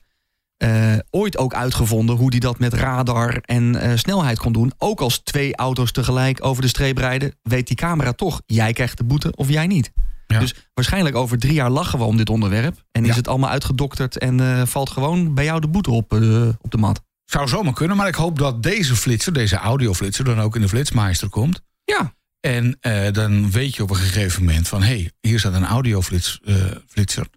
[0.57, 4.73] eh, ooit ook uitgevonden hoe hij dat met radar en eh, snelheid kon doen.
[4.77, 7.35] Ook als twee auto's tegelijk over de streep rijden...
[7.43, 9.91] weet die camera toch, jij krijgt de boete of jij niet.
[10.39, 12.83] Dus waarschijnlijk over drie jaar lachen we om dit onderwerp.
[12.91, 16.47] En is het allemaal uitgedokterd en eh, valt gewoon bij jou de boete op, eh,
[16.61, 17.01] op de mat.
[17.25, 20.69] Zou zomaar kunnen, maar ik hoop dat deze flitser, deze audioflitser, dan ook in de
[20.69, 21.61] flitsmeister komt.
[21.83, 22.13] Ja.
[22.39, 24.81] En eh, dan weet je op een gegeven moment van...
[24.81, 27.27] hé, hey, hier staat een audioflitser.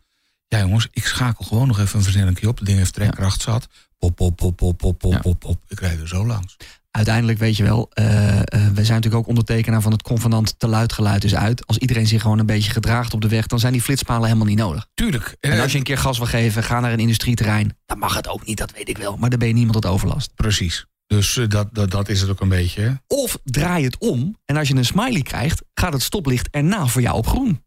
[0.48, 2.56] ja jongens, ik schakel gewoon nog even een versnellingje op.
[2.56, 3.68] Het ding heeft trekkracht zat.
[4.04, 5.18] Pop, pop, pop, pop, pop, pop, Ja.
[5.18, 5.62] pop, pop.
[5.68, 6.56] Ik rijd er zo langs.
[6.90, 10.68] Uiteindelijk weet je wel, eh, eh, we zijn natuurlijk ook ondertekenaar van het convenant te
[10.68, 11.66] luid geluid is uit.
[11.66, 14.46] Als iedereen zich gewoon een beetje gedraagt op de weg, dan zijn die flitspalen helemaal
[14.46, 14.86] niet nodig.
[14.94, 15.36] Tuurlijk.
[15.40, 17.76] En eh, als je een keer gas wil geven, ga naar een industrieterrein.
[17.86, 19.16] Dan mag het ook niet, dat weet ik wel.
[19.16, 20.34] Maar dan ben je niemand tot overlast.
[20.34, 20.86] Precies.
[21.06, 22.80] Dus dat, dat, dat is het ook een beetje.
[22.82, 22.92] hè.
[23.06, 27.02] Of draai het om en als je een smiley krijgt, gaat het stoplicht erna voor
[27.02, 27.64] jou op groen.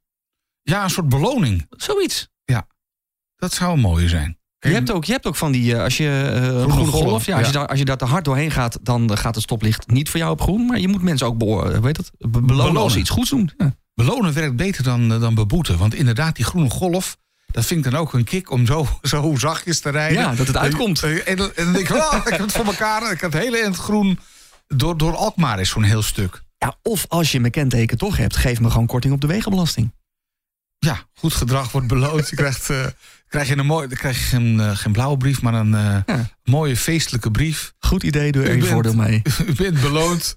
[0.62, 1.66] Ja, een soort beloning.
[1.70, 2.28] Zoiets.
[3.40, 4.38] Dat zou een mooie zijn.
[4.68, 7.04] Je hebt, ook, je hebt ook van die, eh, als je eh, een groene golf,
[7.10, 7.48] golf, ja, als.
[7.48, 10.20] Je daar, als je daar te hard doorheen gaat, dan gaat het stoplicht niet voor
[10.20, 10.66] jou op groen.
[10.66, 13.52] Maar je moet mensen ook eh, weet be- belonen, als ze iets goeds doen.
[13.58, 13.76] Ja.
[13.94, 15.78] Belonen werkt beter dan, eh, dan beboeten.
[15.78, 17.18] Want inderdaad, die groene golf...
[17.52, 20.22] dat vind ik dan ook een kick om zo, zo zachtjes te rijden.
[20.22, 21.04] Ja, dat het uitkomt.
[21.04, 23.12] Eh, En, en dan denk ik, oh, ik heb het voor elkaar.
[23.12, 24.20] Ik heb het hele eind groen.
[24.68, 26.42] Door, door Alkmaar is zo'n heel stuk.
[26.58, 29.92] Ja, of als je mijn kenteken toch hebt, geef me gewoon korting op de wegenbelasting.
[30.80, 32.30] Ja, goed gedrag wordt beloond.
[32.30, 32.86] Je krijgt, eh,
[33.28, 35.98] krijg je een mooi, dan krijg je geen, eh, geen blauwe brief, maar een eh,
[36.06, 36.30] Ja.
[36.44, 37.74] mooie feestelijke brief.
[37.80, 39.22] Goed idee, doe er één voordeel mee.
[39.48, 40.36] U bent beloond.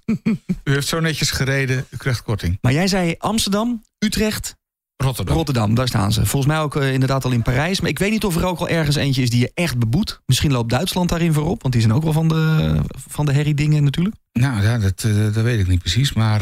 [0.63, 1.85] U heeft zo netjes gereden.
[1.89, 2.57] U krijgt korting.
[2.61, 4.55] Maar jij zei Amsterdam, Utrecht,
[4.97, 5.35] Rotterdam.
[5.35, 6.25] Rotterdam, daar staan ze.
[6.25, 7.81] Volgens mij ook eh, inderdaad al in Parijs.
[7.81, 10.21] Maar ik weet niet of er ook al ergens eentje is die je echt beboet.
[10.25, 12.75] Misschien loopt Duitsland daarin voorop, want die zijn ook wel van de,
[13.09, 14.15] van de herrie-dingen natuurlijk.
[14.31, 15.01] nou ja, dat,
[15.33, 16.13] dat weet ik niet precies.
[16.13, 16.41] Maar,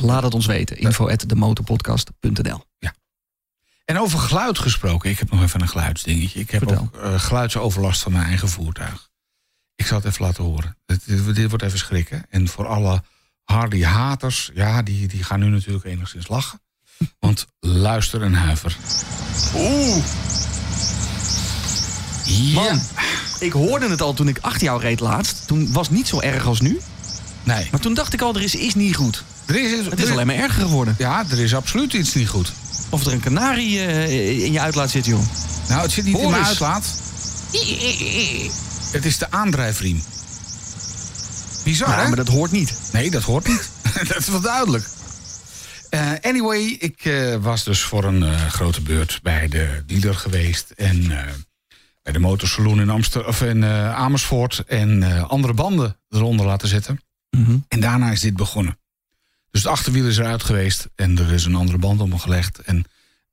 [0.00, 0.76] Laat het ons weten.
[0.78, 2.64] Info at demotorpodcast.nl
[3.90, 5.10] en over geluid gesproken.
[5.10, 6.40] Ik heb nog even een geluidsdingetje.
[6.40, 6.82] Ik heb Vertel.
[6.82, 9.08] ook eh, geluidsoverlast van mijn eigen voertuig.
[9.76, 10.76] Ik zal het even laten horen.
[10.86, 12.24] Dit, dit, dit wordt even schrikken.
[12.30, 13.02] En voor alle
[13.44, 16.60] Hardy-haters, ja, die, die gaan nu natuurlijk enigszins lachen.
[17.18, 18.76] Want luister en huiver.
[19.54, 20.04] Oeh,
[22.24, 22.52] Ja.
[22.62, 22.80] man.
[23.40, 25.46] Ik hoorde het al toen ik achter jou reed laatst.
[25.46, 26.80] Toen was het niet zo erg als nu.
[27.42, 27.68] Nee.
[27.70, 29.24] Maar toen dacht ik al, er is, is niet goed.
[29.46, 30.94] Er is, Het is alleen maar erger geworden.
[30.98, 32.52] Ja, er is absoluut iets niet goed.
[32.90, 35.20] Of er een kanarie eh, in je uitlaat zit, joh.
[35.68, 36.48] Nou, het zit niet Hoor in mijn eens.
[36.48, 36.84] uitlaat.
[38.92, 40.02] Het is de aandrijfriem.
[41.64, 42.06] Bizar, Ja, hè?
[42.06, 42.78] maar dat hoort niet.
[42.92, 43.70] Nee, dat hoort niet.
[44.08, 44.88] dat is wel duidelijk.
[45.90, 50.70] Eh, anyway, ik eh, was dus voor een eh, grote beurt bij de dealer geweest.
[50.70, 51.32] En eh,
[52.02, 54.64] bij de motorsaloon in, Amster of in eh, Amersfoort.
[54.66, 57.00] En eh, andere banden eronder laten zetten.
[57.30, 57.56] Mhm.
[57.68, 58.78] En daarna is dit begonnen.
[59.50, 60.88] Dus het achterwiel is eruit geweest.
[60.94, 62.58] En er is een andere band omgelegd.
[62.58, 62.84] En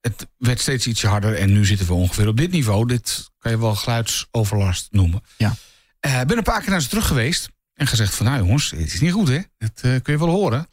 [0.01, 1.35] het werd steeds ietsje harder.
[1.35, 2.87] En nu zitten we ongeveer op dit niveau.
[2.87, 5.23] Dit kan je wel geluidsoverlast noemen.
[5.37, 5.55] Ja.
[5.99, 7.49] Eh, Ik ben een paar keer naar ze terug geweest.
[7.73, 9.39] En gezegd van, nou jongens, het is niet goed hè.
[9.57, 10.67] Dat eh, kun je wel horen.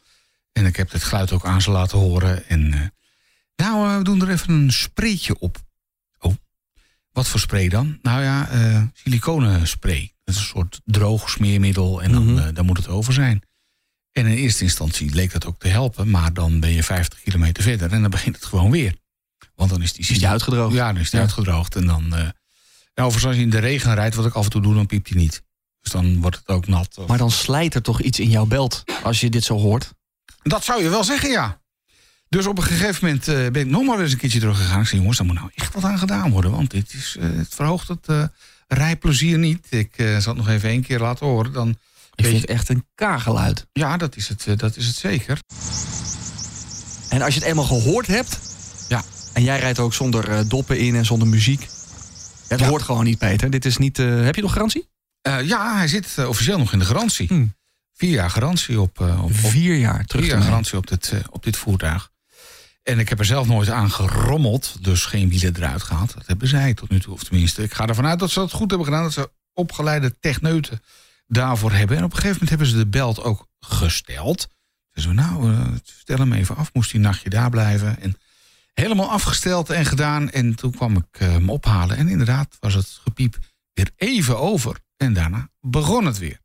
[0.51, 2.47] En ik heb het geluid ook aan ze laten horen.
[2.49, 2.79] En eh,
[3.55, 5.57] nou, we doen er even een spreetje op.
[6.19, 6.35] Oh,
[7.11, 7.99] wat voor spray dan?
[8.01, 8.49] Nou ja,
[8.93, 10.13] siliconen spray.
[10.23, 12.53] Dat is een soort droog smeermiddel en dan, Mhm.
[12.53, 13.41] dan moet het over zijn.
[14.15, 16.09] En in eerste instantie leek dat ook te helpen.
[16.09, 18.95] Maar dan ben je 50 kilometer verder en dan begint het gewoon weer.
[19.55, 20.73] Want dan is die, Is die uitgedroogd?
[20.73, 21.25] Ja, dan is die Ja.
[21.25, 21.75] uitgedroogd.
[21.75, 22.31] En dan, nou,
[22.93, 25.09] overigens als je in de regen rijdt, wat ik af en toe doe, dan piept
[25.09, 25.43] hij niet.
[25.81, 26.97] Dus dan wordt het ook nat.
[26.97, 29.93] Of- Maar dan slijt er toch iets in jouw belt als je dit zo hoort.
[30.43, 31.61] Dat zou je wel zeggen, ja.
[32.29, 34.81] Dus op een gegeven moment eh, ben ik nog maar eens een keertje teruggegaan.
[34.81, 36.51] Ik zei, jongens, daar moet nou echt wat aan gedaan worden.
[36.51, 38.23] Want dit is, eh, het verhoogt het eh,
[38.67, 39.67] rijplezier niet.
[39.69, 41.51] Ik zal het nog even één keer laten horen.
[41.53, 41.77] Dan
[42.15, 43.67] Ik vind je- het echt een kageluid.
[43.71, 45.39] ja, dat is, het, eh, dat is het zeker.
[47.09, 48.39] En als je het eenmaal gehoord hebt...
[48.87, 49.03] Ja.
[49.33, 51.67] en jij rijdt ook zonder eh, doppen in en zonder muziek...
[52.47, 52.67] Het Ja.
[52.67, 53.49] hoort gewoon niet, Peter.
[53.49, 53.99] Dit is niet...
[53.99, 54.89] eh, heb je nog garantie?
[55.43, 57.27] Ja, hij zit officieel nog in de garantie.
[57.27, 57.45] Hm.
[57.93, 61.57] Vier jaar garantie op, op, Vier jaar terug vier jaar garantie op dit, op dit
[61.57, 62.09] voertuig.
[62.83, 64.75] En ik heb er zelf nooit aan gerommeld.
[64.81, 66.13] Dus geen wielen eruit gehaald.
[66.13, 67.13] Dat hebben zij tot nu toe.
[67.13, 69.03] Of tenminste, ik ga ervan uit dat ze dat goed hebben gedaan.
[69.03, 70.81] Dat ze opgeleide techneuten
[71.27, 71.97] daarvoor hebben.
[71.97, 74.47] En op een gegeven moment hebben ze de belt ook gesteld.
[74.91, 76.73] Dus we nou, eh, stel hem even af.
[76.73, 77.99] Moest hij een nachtje daar blijven.
[78.01, 78.17] En
[78.73, 80.29] helemaal afgesteld en gedaan.
[80.29, 81.97] En toen kwam ik eh, hem ophalen.
[81.97, 83.37] En inderdaad was het gepiep
[83.73, 84.79] weer even over.
[84.97, 86.39] En daarna begon het weer.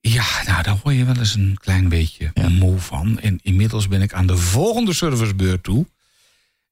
[0.00, 2.48] Ja, nou, daar hoor je wel eens een klein beetje Ja.
[2.48, 3.18] moe van.
[3.20, 5.86] En inmiddels ben ik aan de volgende servicebeurt toe.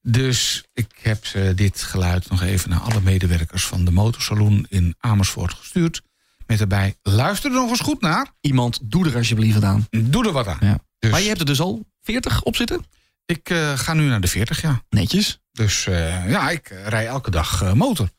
[0.01, 4.95] Dus ik heb ze dit geluid nog even naar alle medewerkers van de motorsaloon in
[4.99, 6.01] Amersfoort gestuurd.
[6.47, 8.27] Met erbij, luister er nog eens goed naar.
[8.41, 9.87] Iemand, doe er alsjeblieft aan.
[9.89, 10.57] Doe er wat aan.
[10.61, 10.79] Ja.
[10.99, 12.85] Dus Maar je hebt er dus al 40 op zitten?
[13.25, 14.81] ik eh, ga nu naar de 40, ja.
[14.89, 15.39] Netjes.
[15.51, 18.09] Dus eh, ja, ik eh, rij elke dag motor.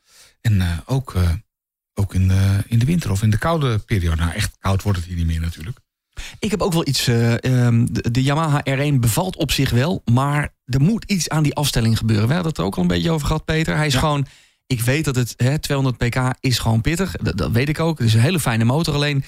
[0.41, 1.15] En ook,
[1.95, 4.17] ook in, de, in de winter of in de koude periode.
[4.17, 5.79] Nou, echt koud wordt het hier niet meer natuurlijk.
[6.39, 7.07] Ik heb ook wel iets.
[7.07, 11.43] eh, ehm, de, de Yamaha R1 bevalt op zich wel, maar er moet iets aan
[11.43, 12.27] die afstelling gebeuren.
[12.27, 13.77] We hadden het er ook al een beetje over gehad, Peter.
[13.77, 13.99] Hij is Ja.
[13.99, 14.27] gewoon,
[14.69, 17.13] ik weet dat het hè, 200 pk is gewoon pittig.
[17.17, 17.99] Dat, dat weet ik ook.
[17.99, 18.95] Het is een hele fijne motor.
[18.95, 19.25] Alleen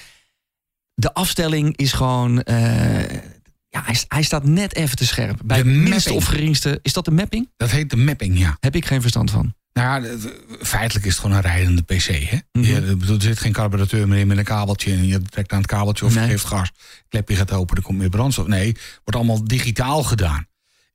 [0.93, 2.99] de afstelling is gewoon, eh,
[3.69, 5.39] ja, hij, hij staat net even te scherp.
[5.45, 6.15] Bij De minste mapping.
[6.15, 7.49] of geringste, is dat de mapping?
[7.57, 8.57] Dat heet de mapping, ja.
[8.59, 9.53] Heb ik geen verstand van.
[9.73, 10.17] Nou ja,
[10.61, 12.05] feitelijk is het gewoon een rijdende PC.
[12.05, 12.37] Hè?
[12.51, 12.65] Mhm.
[12.65, 14.91] je, bedoel, er zit geen carburateur meer in met een kabeltje.
[14.91, 16.23] En je trekt aan het kabeltje of Nee.
[16.23, 16.71] je geeft gas.
[17.09, 18.47] Klepje gaat open, er komt meer brandstof.
[18.47, 18.71] Nee,
[19.03, 20.45] wordt allemaal digitaal gedaan.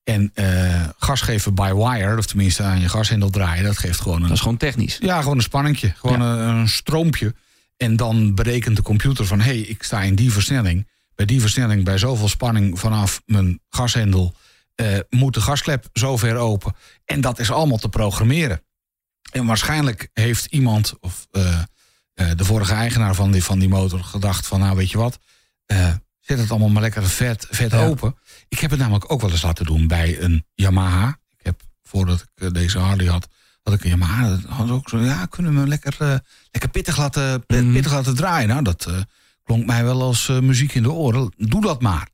[0.06, 4.16] En eh, gas geven by wire, of tenminste aan je gashendel draaien, dat geeft gewoon
[4.16, 4.98] een, Dat is gewoon technisch.
[5.00, 5.92] ja, gewoon een spanningje.
[5.96, 7.34] Gewoon een, een stroompje.
[7.76, 9.38] En dan berekent de computer van...
[9.40, 10.88] hé, hey, ik sta in die versnelling.
[11.14, 14.34] Bij die versnelling, bij zoveel spanning vanaf mijn gashendel...
[14.74, 16.74] eh, moet de gasklep zo ver open.
[17.04, 18.62] En dat is allemaal te programmeren.
[19.32, 20.94] En waarschijnlijk heeft iemand...
[21.00, 21.60] of eh,
[22.36, 24.60] de vorige eigenaar van die, van die motor gedacht van...
[24.60, 25.18] nou, weet je wat,
[26.20, 27.86] zet het allemaal maar lekker vet, vet Ja.
[27.86, 28.16] open.
[28.48, 31.08] Ik heb het namelijk ook wel eens laten doen bij een Yamaha.
[31.38, 33.28] Ik heb, voordat ik eh, deze Harley had...
[33.62, 34.98] had ik een Yamaha, dat had ook zo...
[34.98, 36.16] ja, kunnen we hem lekker, eh,
[36.50, 37.72] lekker pittig, laten, Mhm.
[37.72, 38.48] pittig laten draaien.
[38.48, 38.98] Nou, dat eh,
[39.42, 41.32] klonk mij wel als eh, muziek in de oren.
[41.36, 42.08] Doe dat maar.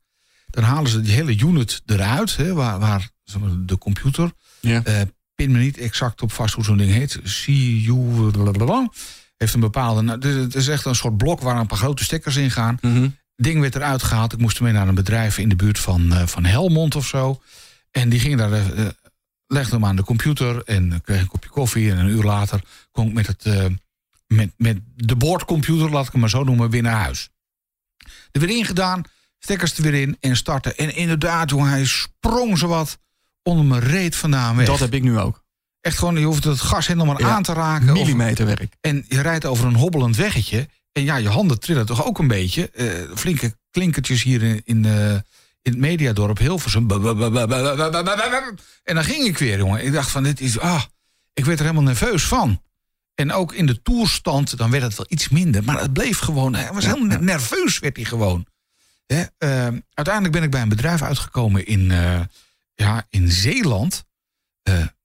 [0.49, 4.31] Dan halen ze die hele unit eruit, hè, waar, waar zeg maar, de computer...
[4.59, 4.83] Ja.
[4.83, 5.01] eh,
[5.35, 7.19] pin me niet exact op vast hoe zo'n ding heet.
[7.23, 8.29] CU...
[8.31, 8.89] blablabla,
[9.37, 10.01] Heeft een bepaalde...
[10.01, 13.07] nou, Het is echt een soort blok waar een paar grote stekkers in gaan Mhm.
[13.43, 14.33] Ding werd eruit gehaald.
[14.33, 17.41] Ik moest ermee naar een bedrijf in de buurt van, eh, van Helmond of zo.
[17.91, 18.87] En die ging daar, eh, eh,
[19.47, 21.91] legde hem aan de computer en kreeg een kopje koffie.
[21.91, 23.45] En een uur later kon ik met, het,
[24.27, 27.29] met, met de boordcomputer, laat ik hem maar zo noemen, weer naar huis.
[28.31, 29.01] Er weer ingedaan,
[29.39, 30.77] stekkers er weer in en starten.
[30.77, 32.97] En inderdaad, jongen, hij sprong zowat
[33.43, 34.65] onder mijn reet vandaan weg.
[34.67, 35.43] Dat heb ik nu ook.
[35.81, 37.87] Echt gewoon, je hoeft het gas helemaal maar Ja, aan te raken.
[37.89, 38.73] of- Millimeterwerk.
[38.81, 40.67] en je rijdt over een hobbelend weggetje.
[40.93, 42.69] En ja, je handen trillen toch ook een beetje.
[42.69, 45.13] Eh, flinke klinkertjes hier in, in, eh,
[45.61, 46.91] in het mediadorp Hilversum.
[48.83, 49.85] En dan ging ik weer, jongen.
[49.85, 50.59] Ik dacht van, dit is...
[50.59, 50.83] Ah,
[51.33, 52.61] ik werd er helemaal nerveus van.
[53.15, 55.63] En ook in de toerstand, dan werd het wel iets minder.
[55.63, 56.55] Maar het bleef gewoon...
[56.55, 58.45] Hij was helemaal nerveus, werd hij gewoon.
[59.05, 62.21] Hè, eh, uiteindelijk ben ik bij een bedrijf uitgekomen in, eh,
[62.73, 64.05] ja, in Zeeland.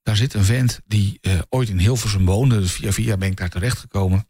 [0.03, 2.61] Daar zit een vent die ooit in Hilversum woonde.
[2.61, 4.28] Dus via via ben ik daar terechtgekomen.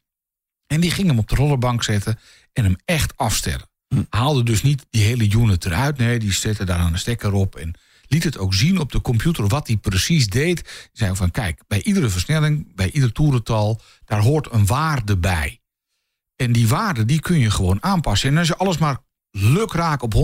[0.68, 2.18] En die ging hem op de rollerbank zetten
[2.52, 3.68] en hem echt afstellen.
[4.08, 5.96] Haalde dus niet die hele unit eruit.
[5.96, 7.56] Nee, die zette daar een stekker op.
[7.56, 7.74] En
[8.08, 10.56] liet het ook zien op de computer wat hij precies deed.
[10.56, 13.80] Die zei van, kijk, bij iedere versnelling, bij ieder toerental...
[14.04, 15.60] daar hoort een waarde bij.
[16.36, 18.30] En die waarde, die kun je gewoon aanpassen.
[18.30, 18.98] En als je alles maar
[19.30, 20.14] lukraak op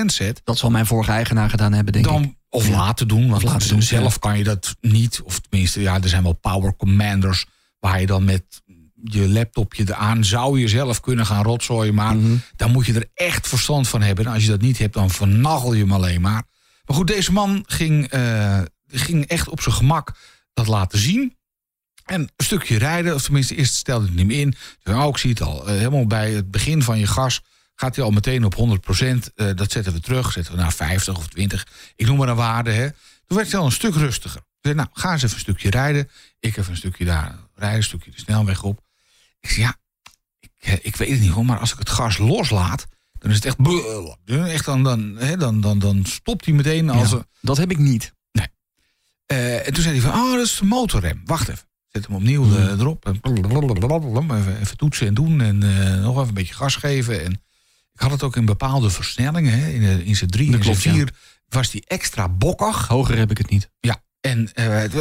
[0.00, 0.40] 100% zet...
[0.44, 2.12] Dat zal mijn vorige eigenaar gedaan hebben, denk ik.
[2.12, 2.76] dan, of Ja.
[2.76, 5.20] laten doen, want laten doen, zelf kan je dat niet.
[5.24, 7.46] Of tenminste, ja, er zijn wel power commanders...
[7.78, 8.62] waar je dan met
[9.04, 11.94] je laptopje eraan zou je zelf kunnen gaan rotzooien.
[11.94, 12.36] Maar Mhm.
[12.56, 14.24] dan moet je er echt verstand van hebben.
[14.26, 16.42] En als je dat niet hebt, dan vernagel je hem alleen maar.
[16.84, 20.14] Maar goed, deze man ging, eh, ging echt op zijn gemak
[20.52, 21.36] dat laten zien.
[22.04, 24.54] En een stukje rijden, of tenminste, eerst stelde hij hem in.
[24.82, 27.40] Toen, oh, ik zie het al, eh, helemaal bij het begin van je gas
[27.74, 29.30] gaat hij al meteen op 100%.
[29.34, 31.66] eh, dat zetten we terug, zetten we naar 50 of 20.
[31.96, 32.70] Ik noem maar een waarde.
[32.70, 32.88] Hè.
[33.26, 34.40] Toen werd hij al een stuk rustiger.
[34.40, 36.10] Ik zei, nou, ga eens even een stukje rijden.
[36.40, 38.80] Ik even een stukje daar rijden, een stukje de snelweg op.
[39.40, 39.76] Ik zei, ja,
[40.40, 42.86] ik, eh, ik weet het niet hoor, maar als ik het gas loslaat,
[43.18, 43.56] dan is het echt...
[44.26, 47.26] echt dan, dan, hè, dan, dan, dan stopt hij meteen als Ja, een...
[47.40, 48.12] dat heb ik niet.
[49.26, 51.20] Eh, en toen zei hij van, oh, dat is de motorrem.
[51.24, 51.68] Wacht even.
[51.88, 52.56] Zet hem opnieuw Hmm.
[52.56, 53.04] eh, erop.
[53.04, 53.20] En
[54.36, 55.40] even, even toetsen en doen.
[55.40, 55.58] En
[56.02, 57.24] nog even een beetje gas geven.
[57.24, 57.32] En
[57.92, 59.60] ik had het ook in bepaalde versnellingen.
[59.60, 59.68] Hè.
[59.68, 60.92] In, in zijn drie Dat zijn ja.
[60.92, 61.14] vier
[61.48, 62.86] was die extra bokkig.
[62.86, 63.70] Hoger heb ik het niet.
[63.80, 64.50] Ja, en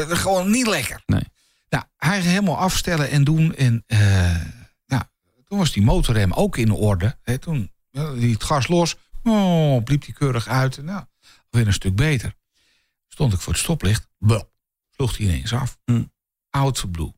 [0.09, 1.01] gewoon niet lekker.
[1.05, 1.23] Nee.
[1.69, 3.55] Nou, hij ging helemaal afstellen en doen.
[3.55, 4.45] En eh,
[4.85, 5.03] nou,
[5.45, 7.17] toen was die motorrem ook in orde.
[7.21, 7.37] Hè.
[7.37, 8.95] Toen liet het gas los.
[9.23, 10.83] Oh, bliep die keurig uit.
[10.83, 11.05] Nou,
[11.49, 12.33] weer een stuk beter.
[13.07, 14.07] Stond ik voor het stoplicht.
[14.17, 14.41] Blah,
[14.89, 15.77] sloeg hij ineens af.
[15.85, 16.03] Hm.
[16.49, 17.13] Oud blue.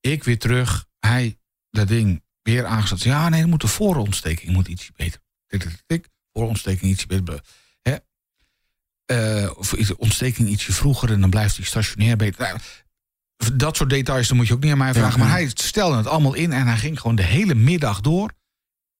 [0.00, 0.86] Ik weer terug.
[0.98, 1.38] Hij
[1.70, 3.02] dat ding weer aangezet.
[3.02, 5.20] Ja, nee, dan moet de voorontsteking moet ietsje beter.
[5.46, 6.08] Tik, tik, tik.
[6.32, 7.44] Voorontsteking ietsje beter.
[7.82, 7.96] Hè?
[9.04, 12.42] Eh, of iets- ontsteking ietsje vroeger en dan blijft hij stationair beter.
[12.42, 12.58] Nou,
[13.54, 15.18] dat soort details dan moet je ook niet aan mij vragen.
[15.20, 18.32] Ja, maar hij stelde het allemaal in en hij ging gewoon de hele middag door.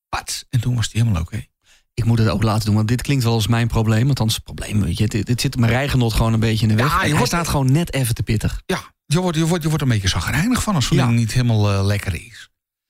[0.09, 1.45] Pats, en toen was hij helemaal oké.
[1.93, 4.07] Ik moet het ook laten doen, want dit klinkt wel als mijn probleem.
[4.07, 5.07] Althans, het probleem, weet je.
[5.07, 6.85] Dit, dit zit mijn rijgenot gewoon een beetje in de weg.
[6.91, 8.61] Ja, je En hij wordt- staat gewoon net even te pittig.
[8.65, 11.09] Ja, je wordt, je wordt, je wordt een beetje zagrijnig van als zo'n Ja.
[11.09, 12.49] niet helemaal eh, lekker is.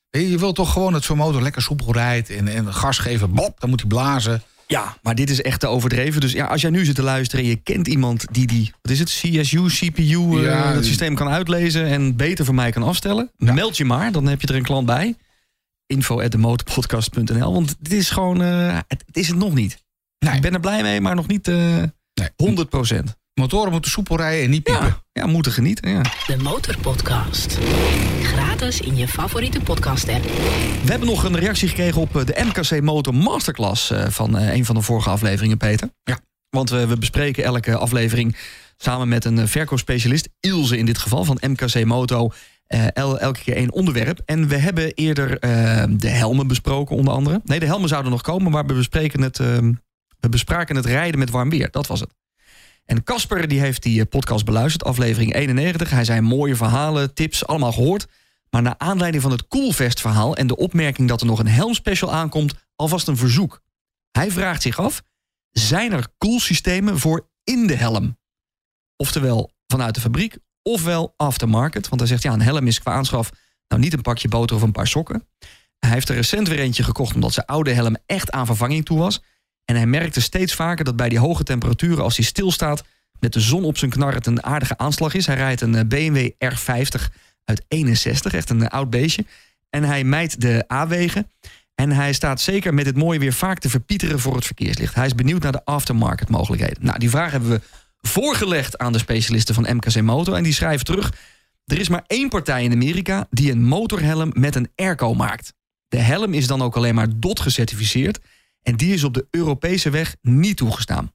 [0.10, 3.32] Je je wilt toch gewoon dat zo'n motor lekker soepel rijdt en, en gas geven,
[3.34, 4.42] bop, dan moet hij blazen.
[4.72, 6.22] Ja, maar dit is echt te overdreven.
[6.22, 8.92] Dus ja, als jij nu zit te luisteren en je kent iemand die die, wat
[8.92, 12.72] is het, CSU, CPU, eh, Ja, het die- systeem kan uitlezen en beter voor mij
[12.72, 14.12] kan afstellen, meld je maar.
[14.12, 15.16] Dan heb je er een klant bij.
[15.86, 16.36] Info at.
[17.54, 19.84] Want dit is gewoon, eh, het, het is het nog niet.
[20.20, 20.36] Nee.
[20.36, 21.56] Ik ben er blij mee, maar nog niet eh
[22.14, 22.30] Nee.
[22.36, 23.16] 100 procent.
[23.34, 24.86] Motoren moeten soepel rijden en niet piepen.
[24.86, 25.90] Ja, ja moeten genieten.
[25.92, 26.02] Ja.
[26.28, 27.58] De Motorpodcast.
[28.60, 30.24] Gratis in je favoriete podcast-app.
[30.84, 34.54] We hebben nog een reactie gekregen op eh, de MKC Motor Masterclass eh, van eh,
[34.56, 35.90] een van de vorige afleveringen, Peter.
[36.04, 36.20] Ja.
[36.50, 38.38] Want we, we bespreken elke aflevering
[38.78, 42.32] samen met een verkoopspecialist, Ilse in dit geval, van MKC Moto.
[42.68, 44.22] eh, el- elke keer één onderwerp.
[44.26, 45.40] En we hebben eerder
[46.00, 47.42] de helmen besproken, onder andere.
[47.44, 49.58] Nee, de helmen zouden nog komen, maar we, bespreken het, eh,
[50.20, 51.68] we bespraken het rijden met warm weer.
[51.72, 52.14] Dat was het.
[52.86, 55.90] En Casper die heeft die podcast beluisterd, aflevering 91.
[55.90, 58.08] Hij zei mooie verhalen, tips, allemaal gehoord.
[58.50, 62.14] Maar naar aanleiding van het Coolvest verhaal en de opmerking dat er nog een helmspecial
[62.14, 63.62] aankomt, alvast een verzoek.
[64.12, 65.02] Hij vraagt zich af:
[65.50, 68.18] zijn er koelsystemen voor in de helm?
[68.96, 71.90] Oftewel vanuit de fabriek, ofwel aftermarket.
[71.90, 73.32] Want hij zegt ja, een helm is qua aanschaf
[73.70, 75.28] nou niet een pakje boter of een paar sokken.
[75.80, 78.98] Hij heeft er recent weer eentje gekocht omdat zijn oude helm echt aan vervanging toe
[78.98, 79.22] was.
[79.66, 82.84] En hij merkte steeds vaker dat bij die hoge temperaturen, als hij stilstaat,
[83.20, 85.26] met de zon op zijn knar het een aardige aanslag is.
[85.26, 87.14] Hij rijdt een eh, BMW R50
[87.50, 89.26] uit 61, echt een eh, oud beestje.
[89.70, 91.32] En hij mijt de A-wegen.
[91.76, 94.96] En hij staat zeker met dit mooie weer vaak te verpieteren voor het verkeerslicht.
[94.96, 96.86] Hij is benieuwd naar de aftermarket mogelijkheden.
[96.86, 97.62] Nou, die vraag hebben we
[98.02, 100.34] voorgelegd aan de specialisten van MKC Moto.
[100.34, 101.14] En die schrijven terug...
[101.66, 105.54] Er is maar één partij in Amerika die een motorhelm met een airco maakt.
[105.88, 108.20] De helm is dan ook alleen maar DOT gecertificeerd...
[108.62, 111.12] en die is op de Europese weg niet toegestaan.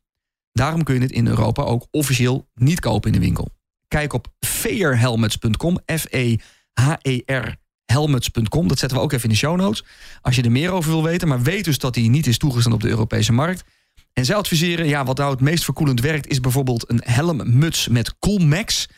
[0.53, 3.51] Daarom kun je het in Europa ook officieel niet kopen in de winkel.
[3.95, 8.68] Kijk op fairhelmets.com, F-E-H-E-R helmets.com.
[8.68, 9.84] Dat zetten we ook even in de show notes.
[10.20, 12.72] Als je er meer over wil weten, maar weet dus dat die niet is toegestaan
[12.72, 13.64] op de Europese markt.
[14.12, 18.18] En zij adviseren, ja, wat nou het meest verkoelend werkt, is bijvoorbeeld een helmmuts met
[18.18, 18.88] Coolmax.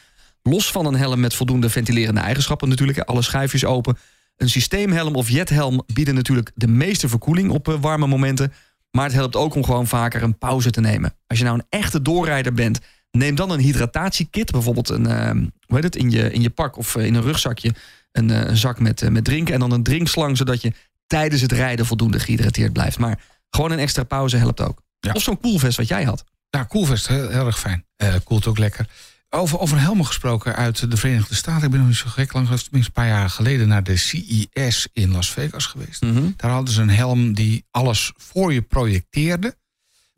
[0.43, 3.99] Los van een helm met voldoende ventilerende eigenschappen natuurlijk, alle schuifjes open.
[4.37, 8.53] Een systeemhelm of jethelm bieden natuurlijk de meeste verkoeling op eh, warme momenten.
[8.91, 11.15] Maar het helpt ook om gewoon vaker een pauze te nemen.
[11.27, 12.81] Als je nou een echte doorrijder bent,
[13.17, 14.51] neem dan een hydratatiekit.
[14.51, 15.31] Bijvoorbeeld een, eh,
[15.67, 17.75] hoe heet het, in je, in je pak of eh, in een rugzakje
[18.13, 19.55] een, eh, een zak met, eh, met drinken.
[19.55, 20.73] En dan een drinkslang, zodat je
[21.07, 22.99] tijdens het rijden voldoende gehydrateerd blijft.
[22.99, 24.83] Maar gewoon een extra pauze helpt ook.
[25.01, 25.13] Ja.
[25.13, 26.25] Of zo'n koelvest wat jij had.
[26.51, 27.85] Ja, Coolvest, heel, heel erg fijn.
[28.25, 28.89] Koelt ook lekker.
[29.31, 31.65] Over, over helmen gesproken uit de Verenigde Staten.
[31.65, 33.69] Ik ben nog niet zo gek lang, tenminste een paar jaar geleden...
[33.69, 36.01] naar de CES in Las Vegas geweest.
[36.37, 39.57] Daar hadden ze een helm die alles voor je projecteerde.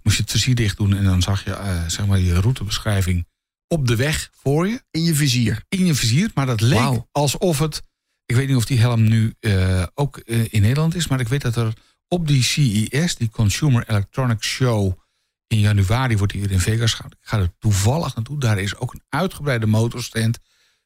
[0.02, 3.26] Moest je het vizier dicht doen en dan zag je eh, zeg maar je routebeschrijving
[3.68, 4.82] op de weg voor je.
[4.90, 5.64] In je vizier.
[5.68, 7.82] In je vizier, maar dat leek alsof het...
[8.26, 11.08] Ik weet niet of die helm nu eh, ook eh, in Nederland is...
[11.08, 11.72] maar ik weet dat er
[12.08, 14.92] op die CES, die Consumer Electronics Show...
[15.46, 17.18] in januari wordt hier in Vegas gehouden.
[17.22, 18.38] Ik ga er toevallig naartoe.
[18.38, 20.38] Daar is ook een uitgebreide motorstand.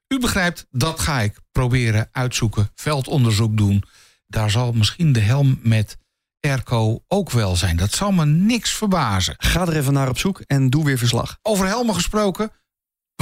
[0.09, 2.71] U begrijpt, dat ga ik proberen uitzoeken.
[2.75, 3.85] Veldonderzoek doen.
[4.27, 5.99] Daar zal misschien de helm met
[6.43, 7.77] airco ook wel zijn.
[7.77, 9.35] Dat zal me niks verbazen.
[9.39, 11.39] Ga er even naar op zoek en doe weer verslag.
[11.43, 12.51] Over helmen gesproken,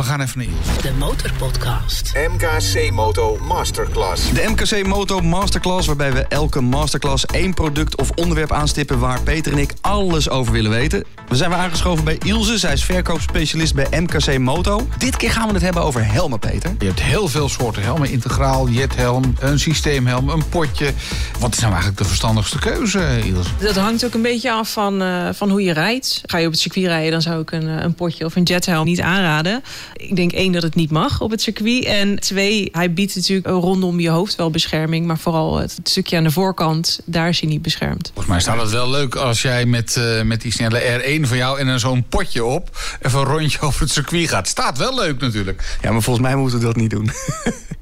[0.00, 0.82] we gaan even naar Iels.
[0.82, 2.12] De Motorpodcast.
[2.14, 4.32] MKC Moto Masterclass.
[4.32, 9.52] De MKC Moto Masterclass, waarbij we elke masterclass één product of onderwerp aanstippen waar Peter
[9.52, 11.04] en ik alles over willen weten.
[11.28, 14.86] We zijn weer aangeschoven bij Ilse, zij is verkoopspecialist bij MKC Moto.
[14.98, 16.74] Dit keer gaan we het hebben over helmen, Peter.
[16.78, 18.10] Je hebt heel veel soorten helmen.
[18.10, 20.92] Integraal, jethelm, een systeemhelm, een potje.
[21.38, 23.46] Wat is nou eigenlijk de verstandigste keuze, Iels?
[23.58, 26.22] Dat hangt ook een beetje af van, eh, van hoe je rijdt.
[26.26, 28.42] Ga je op het circuit rijden, dan zou ik een, eh, een potje of een
[28.42, 29.62] jethelm niet aanraden.
[29.96, 31.84] Ik denk één dat het niet mag op het circuit.
[31.84, 35.06] En twee, hij biedt natuurlijk rondom je hoofd wel bescherming.
[35.06, 38.06] Maar vooral het stukje aan de voorkant, daar is hij niet beschermd.
[38.06, 41.36] Volgens mij staat het wel leuk als jij met, eh, met die snelle R1 van
[41.36, 44.48] jou en dan zo'n potje op even een rondje over het circuit gaat.
[44.48, 45.78] Staat wel leuk natuurlijk.
[45.82, 47.10] Ja, maar volgens mij moeten we dat niet doen.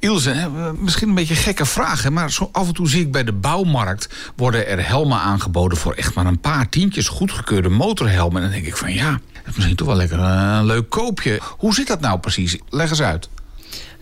[0.01, 3.13] Ilse, hè, misschien een beetje een gekke vragen, maar zo af en toe zie ik
[3.13, 8.37] bij de bouwmarkt worden er helmen aangeboden voor echt maar een paar tientjes goedgekeurde motorhelmen.
[8.37, 9.21] En dan denk ik van ja,
[9.55, 11.41] misschien toch wel lekker eh, een leuk koopje.
[11.59, 12.59] Hoe zit dat nou precies?
[12.69, 13.29] Leg eens uit.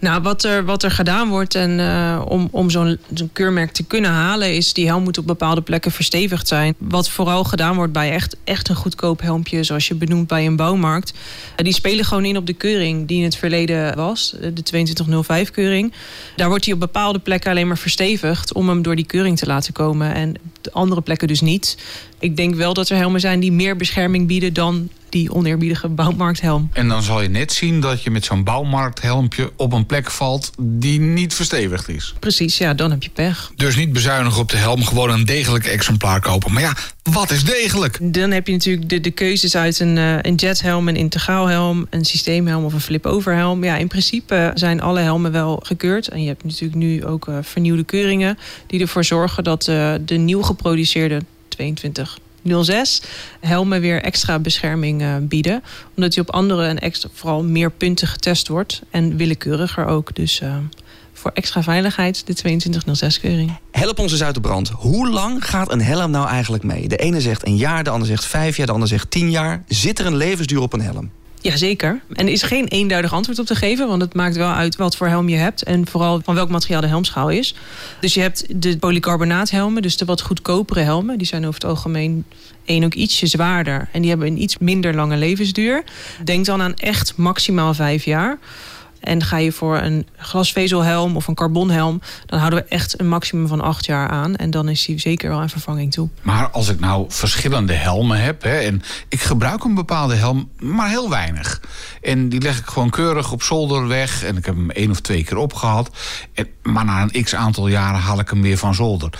[0.00, 3.82] Nou, wat er, wat er gedaan wordt en, eh, om, om zo'n zo'n keurmerk te
[3.82, 6.74] kunnen halen, is die helm moet op bepaalde plekken verstevigd zijn.
[6.78, 10.56] Wat vooral gedaan wordt bij echt, echt een goedkoop helmpje, zoals je benoemt bij een
[10.56, 11.12] bouwmarkt.
[11.56, 15.92] eh, die spelen gewoon in op de keuring die in het verleden was, de 2205-keuring.
[16.36, 19.46] Daar wordt hij op bepaalde plekken alleen maar verstevigd om hem door die keuring te
[19.46, 20.14] laten komen.
[20.14, 21.76] En de andere plekken dus niet.
[22.18, 26.70] Ik denk wel dat er helmen zijn die meer bescherming bieden dan die oneerbiedige bouwmarkthelm.
[26.72, 30.50] En dan zal je net zien dat je met zo'n bouwmarkthelmpje op een plek valt
[30.60, 32.14] die niet verstevigd is.
[32.18, 33.52] Precies, ja, dan heb je pech.
[33.56, 36.52] Dus niet bezuinigen op de helm, gewoon een degelijk exemplaar kopen.
[36.52, 37.98] Maar ja, wat is degelijk?
[38.12, 42.04] Dan heb je natuurlijk de, de keuzes uit een, eh, een jethelm, een integraalhelm, een
[42.04, 43.64] systeemhelm of een flip-over helm.
[43.64, 46.08] Ja, in principe zijn alle helmen wel gekeurd.
[46.08, 50.16] En je hebt natuurlijk nu ook eh, vernieuwde keuringen die ervoor zorgen dat eh, de
[50.16, 51.20] nieuw geproduceerde
[52.64, 53.02] 06
[53.40, 55.62] helmen weer extra bescherming eh, bieden.
[55.96, 58.82] Omdat die op andere en extra, vooral meer punten getest wordt.
[58.90, 60.14] En willekeuriger ook.
[60.14, 60.56] Dus uh,
[61.12, 63.58] voor extra veiligheid de 2206-keuring.
[63.70, 64.68] Help ons eens uit de brand.
[64.68, 66.88] Hoe lang gaat een helm nou eigenlijk mee?
[66.88, 69.64] De ene zegt een jaar, de ander zegt vijf jaar, de ander zegt tien jaar.
[69.68, 71.10] Zit er een levensduur op een helm?
[71.46, 72.00] Jazeker.
[72.12, 74.96] En er is geen eenduidig antwoord op te geven, want het maakt wel uit wat
[74.96, 77.54] voor helm je hebt en vooral van welk materiaal de helmschaal is.
[78.00, 81.18] Dus je hebt de polycarbonaathelmen, dus de wat goedkopere helmen.
[81.18, 82.24] Die zijn over het algemeen
[82.64, 85.84] één ook ietsje zwaarder en die hebben een iets minder lange levensduur.
[86.24, 88.38] Denk dan aan echt maximaal vijf jaar.
[89.00, 93.46] En ga je voor een glasvezelhelm of een carbonhelm, dan houden we echt een maximum
[93.46, 94.36] van acht jaar aan.
[94.36, 96.08] En dan is die zeker wel een vervanging toe.
[96.22, 100.88] Maar als ik nou verschillende helmen heb, hè, en ik gebruik een bepaalde helm, maar
[100.88, 101.60] heel weinig.
[102.02, 104.24] En die leg ik gewoon keurig op zolder weg.
[104.24, 105.90] En ik heb hem één of twee keer opgehad.
[106.34, 109.10] En, maar na een x aantal jaren haal ik hem weer van zolder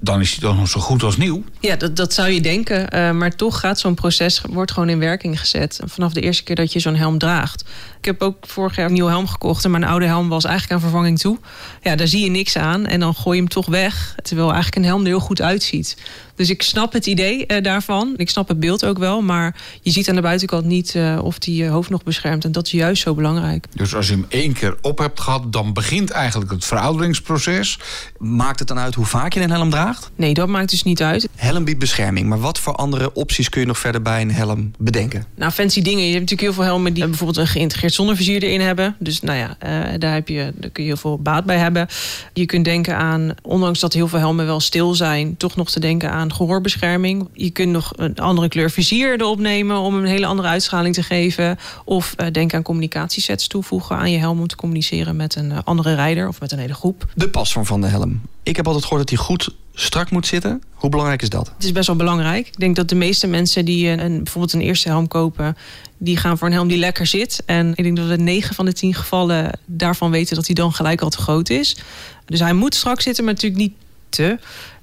[0.00, 1.42] dan is hij toch nog zo goed als nieuw.
[1.60, 2.96] Ja, dat, dat zou je denken.
[2.96, 5.80] Uh, maar toch gaat zo'n proces wordt gewoon in werking gezet.
[5.84, 7.64] Vanaf de eerste keer dat je zo'n helm draagt.
[7.98, 9.64] Ik heb ook vorig jaar een nieuwe helm gekocht.
[9.64, 11.38] En mijn oude helm was eigenlijk aan vervanging toe.
[11.82, 12.86] Ja, daar zie je niks aan.
[12.86, 14.14] En dan gooi je hem toch weg.
[14.22, 15.96] Terwijl eigenlijk een helm er heel goed uitziet.
[16.36, 18.14] Dus ik snap het idee uh, daarvan.
[18.16, 19.20] Ik snap het beeld ook wel.
[19.20, 22.44] Maar je ziet aan de buitenkant niet uh, of die je hoofd nog beschermt.
[22.44, 23.66] En dat is juist zo belangrijk.
[23.74, 25.52] Dus als je hem één keer op hebt gehad...
[25.52, 27.78] dan begint eigenlijk het verouderingsproces.
[28.18, 30.10] Maakt het dan uit hoe vaak je een helm draagt?
[30.16, 31.28] Nee, dat maakt dus niet uit.
[31.34, 32.28] Helm biedt bescherming.
[32.28, 35.24] Maar wat voor andere opties kun je nog verder bij een helm bedenken?
[35.34, 36.04] Nou, fancy dingen.
[36.04, 38.96] Je hebt natuurlijk heel veel helmen die bijvoorbeeld een geïntegreerd zonnevizier erin hebben.
[38.98, 41.86] Dus nou ja, uh, daar, heb je, daar kun je heel veel baat bij hebben.
[42.32, 45.36] Je kunt denken aan, ondanks dat heel veel helmen wel stil zijn...
[45.36, 47.28] toch nog te denken aan gehoorbescherming.
[47.32, 51.02] Je kunt nog een andere kleur vizier erop nemen om een hele andere uitschaling te
[51.02, 51.58] geven.
[51.84, 55.58] Of uh, denk aan communicatiesets toevoegen aan je helm om te communiceren met een uh,
[55.64, 57.06] andere rijder of met een hele groep.
[57.14, 58.20] De pasvorm van de helm.
[58.48, 60.62] Ik heb altijd gehoord dat hij goed strak moet zitten.
[60.74, 61.52] Hoe belangrijk is dat?
[61.54, 62.46] Het is best wel belangrijk.
[62.46, 65.56] Ik denk dat de meeste mensen die een, bijvoorbeeld een eerste helm kopen,
[65.98, 67.42] die gaan voor een helm die lekker zit.
[67.46, 70.72] En ik denk dat we 9 van de 10 gevallen daarvan weten dat hij dan
[70.72, 71.76] gelijk al te groot is.
[72.24, 73.74] Dus hij moet strak zitten, maar natuurlijk niet
[74.08, 74.38] te.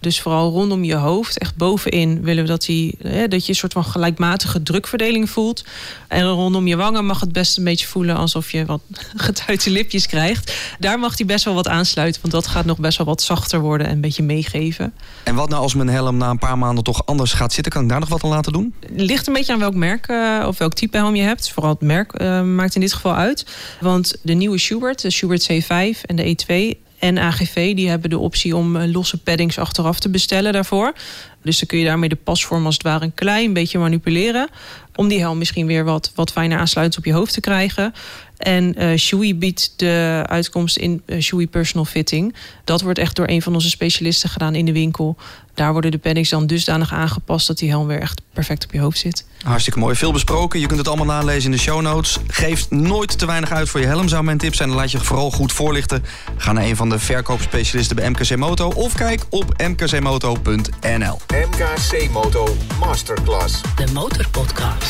[0.06, 3.58] Dus vooral rondom je hoofd, echt bovenin, willen we dat, hij, hè, dat je een
[3.58, 5.66] soort van gelijkmatige drukverdeling voelt.
[6.08, 8.82] En rondom je wangen mag het best een beetje voelen alsof je wat
[9.16, 10.54] getuite lipjes krijgt.
[10.80, 13.60] Daar mag hij best wel wat aansluiten, want dat gaat nog best wel wat zachter
[13.60, 14.94] worden en een beetje meegeven.
[15.24, 17.72] En wat nou als mijn helm na een paar maanden toch anders gaat zitten?
[17.72, 18.74] Kan ik daar nog wat aan laten doen?
[18.96, 21.52] Ligt een beetje aan welk merk uh, of welk type helm je hebt.
[21.52, 23.46] Vooral het merk uh, maakt in dit geval uit.
[23.80, 28.18] Want de nieuwe Schubert, de Schubert C5 en de E2 en AGV die hebben de
[28.18, 30.94] optie om losse paddings achteraf te bestellen daarvoor.
[31.44, 34.50] Dus dan kun je daarmee de pasvorm als het ware een klein beetje manipuleren.
[34.96, 37.94] Om die helm misschien weer wat, wat fijner aansluitend op je hoofd te krijgen.
[38.38, 42.36] En uh, Shui biedt de uitkomst in uh, Shui Personal Fitting.
[42.64, 45.18] Dat wordt echt door een van onze specialisten gedaan in de winkel.
[45.54, 48.80] Daar worden de paddings dan dusdanig aangepast dat die helm weer echt perfect op je
[48.80, 49.26] hoofd zit.
[49.44, 49.96] Hartstikke mooi.
[49.96, 50.60] Veel besproken.
[50.60, 52.18] Je kunt het allemaal nalezen in de show notes.
[52.28, 54.70] Geef nooit te weinig uit voor je helm, zou mijn tip zijn.
[54.70, 56.04] Dan laat je vooral goed voorlichten.
[56.38, 58.70] Ga naar een van de verkoopspecialisten bij MKC Moto.
[58.70, 61.20] Of kijk op mkcmoto.nl.
[61.28, 63.62] MKC Moto Masterclass.
[63.76, 64.85] De Motorpodcast.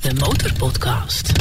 [0.00, 1.32] De Motorpodcast.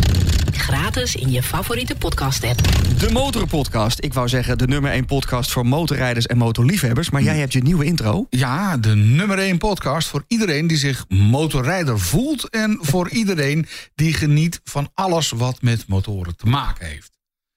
[0.52, 2.60] Gratis in je favoriete podcast-app.
[3.00, 4.04] De Motorpodcast.
[4.04, 7.10] Ik wou zeggen de nummer 1 podcast voor motorrijders en motorliefhebbers.
[7.10, 8.28] Maar jij hebt je nieuwe intro.
[8.30, 12.50] Ja, de nummer 1 podcast voor iedereen die zich motorrijder voelt...
[12.50, 17.12] en voor iedereen die geniet van alles wat met motoren te maken heeft.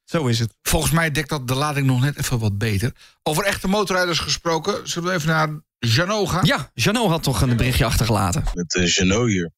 [0.04, 0.54] Zo is het.
[0.62, 2.92] Volgens mij dekt dat de lading nog net even wat beter.
[3.22, 5.48] Over echte motorrijders gesproken, zullen we even naar
[5.86, 6.44] Jano gaan?
[6.44, 8.44] Ja, Jano had toch een berichtje achtergelaten.
[8.54, 9.52] Met uh, Jano hier.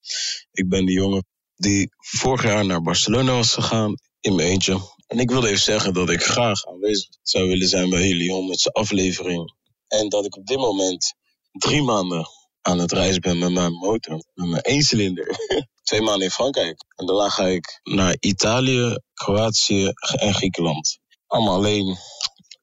[0.52, 1.24] Ik ben die jongen
[1.56, 4.80] die vorig jaar naar Barcelona was gegaan in mijn eentje.
[5.06, 8.70] En ik wilde even zeggen dat ik graag aanwezig zou willen zijn bij jullie honderdste
[8.70, 9.54] aflevering.
[9.88, 11.14] En dat ik op dit moment
[11.52, 12.26] drie maanden
[12.62, 14.24] aan het reizen ben met mijn motor.
[14.34, 15.26] Met mijn eencilinder.
[15.82, 16.84] Twee maanden in Frankrijk.
[16.96, 20.98] En daarna ga ik naar Italië, Kroatië en Griekenland.
[21.26, 21.96] Allemaal alleen.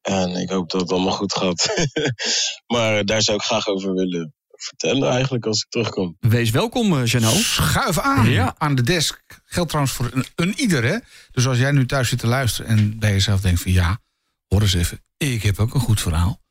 [0.10, 1.74] En ik hoop dat het allemaal goed gaat.
[2.74, 6.18] maar daar zou ik graag over willen vertellen eigenlijk als ik terugkom.
[6.20, 7.32] Wees welkom, Jano.
[7.32, 8.56] Schuif aan ja.
[8.58, 9.22] aan de desk.
[9.46, 10.98] Geldt trouwens voor een, een ieder, hè?
[11.32, 13.72] Dus als jij nu thuis zit te luisteren en bij jezelf denkt van...
[13.72, 14.00] ja,
[14.48, 16.42] hoor eens even, ik heb ook een goed verhaal.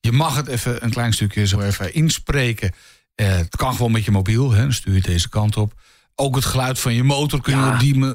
[0.00, 2.72] Je mag het even een klein stukje zo even inspreken.
[3.20, 4.60] Uh, het kan gewoon met je mobiel, hè?
[4.60, 5.72] dan stuur je deze kant op.
[6.18, 7.72] Ook het geluid van je motor kun je ja.
[7.72, 8.14] op die,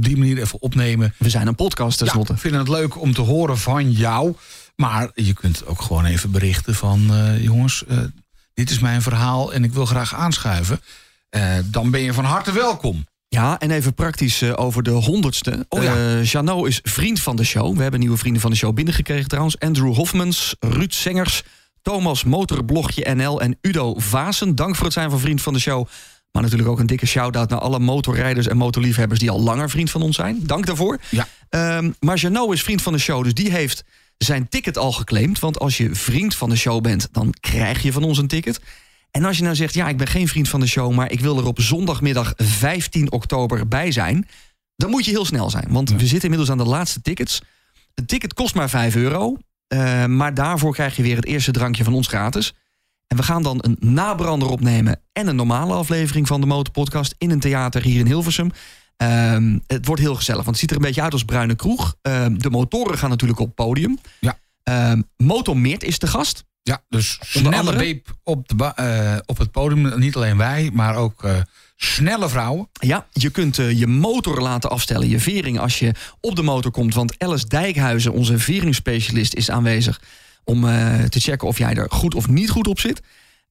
[0.00, 1.14] die, manier even opnemen.
[1.18, 2.32] We zijn een podcast tenslotte.
[2.32, 4.34] Ja, ik vind het leuk om te horen van jou.
[4.76, 7.06] Maar je kunt ook gewoon even berichten van...
[7.10, 7.98] Uh, jongens, uh,
[8.54, 10.80] dit is mijn verhaal en ik wil graag aanschuiven.
[11.30, 13.06] Uh, dan ben je van harte welkom.
[13.28, 15.66] Ja, en even praktisch uh, over de honderdste.
[15.68, 15.96] Oh, ja.
[15.96, 17.76] uh, is vriend van de show.
[17.76, 19.58] We hebben nieuwe vrienden van de show binnengekregen trouwens.
[19.58, 21.42] Andrew Hofmans, Ruud Sengers,
[21.82, 24.54] Thomas Motorblogje NL en Udo Vaassen.
[24.54, 25.86] Dank voor het zijn van vriend van de show.
[26.32, 29.20] Maar natuurlijk ook een dikke shout-out naar alle motorrijders en motorliefhebbers...
[29.20, 30.40] die al langer vriend van ons zijn.
[30.46, 30.98] Dank daarvoor.
[31.08, 31.28] Ja.
[31.48, 33.84] Ehm, maar Jeannot is vriend van de show, dus die heeft
[34.18, 35.38] zijn ticket al geclaimd.
[35.38, 38.60] Want als je vriend van de show bent, dan krijg je van ons een ticket.
[39.10, 40.92] En als je nou zegt, ja, ik ben geen vriend van de show...
[40.92, 44.28] maar ik wil er op zondagmiddag 15 oktober bij zijn...
[44.76, 45.66] dan moet je heel snel zijn.
[45.68, 47.42] Want we zitten inmiddels aan de laatste tickets.
[47.94, 49.36] Het ticket kost maar 5 euro.
[49.66, 52.54] eh, maar daarvoor krijg je weer het eerste drankje van ons gratis.
[53.10, 55.00] En we gaan dan een nabrander opnemen...
[55.12, 57.14] en een normale aflevering van de Motorpodcast...
[57.18, 58.50] in een theater hier in Hilversum.
[58.96, 61.96] Ehm, het wordt heel gezellig, want het ziet er een beetje uit als bruine kroeg.
[62.02, 63.98] Ehm, de motoren gaan natuurlijk op het podium.
[64.20, 64.38] Ja.
[64.62, 66.44] Ehm, Motomeert is de gast.
[66.62, 69.98] Ja, dus Onder snelle beep op, de eh, op het podium.
[69.98, 71.36] Niet alleen wij, maar ook eh,
[71.76, 72.68] snelle vrouwen.
[72.72, 76.70] Ja, je kunt eh, je motor laten afstellen, je vering, als je op de motor
[76.70, 76.94] komt.
[76.94, 80.00] Want Alice Dijkhuizen, onze veringsspecialist, is aanwezig...
[80.50, 83.00] om eh, te checken of jij er goed of niet goed op zit.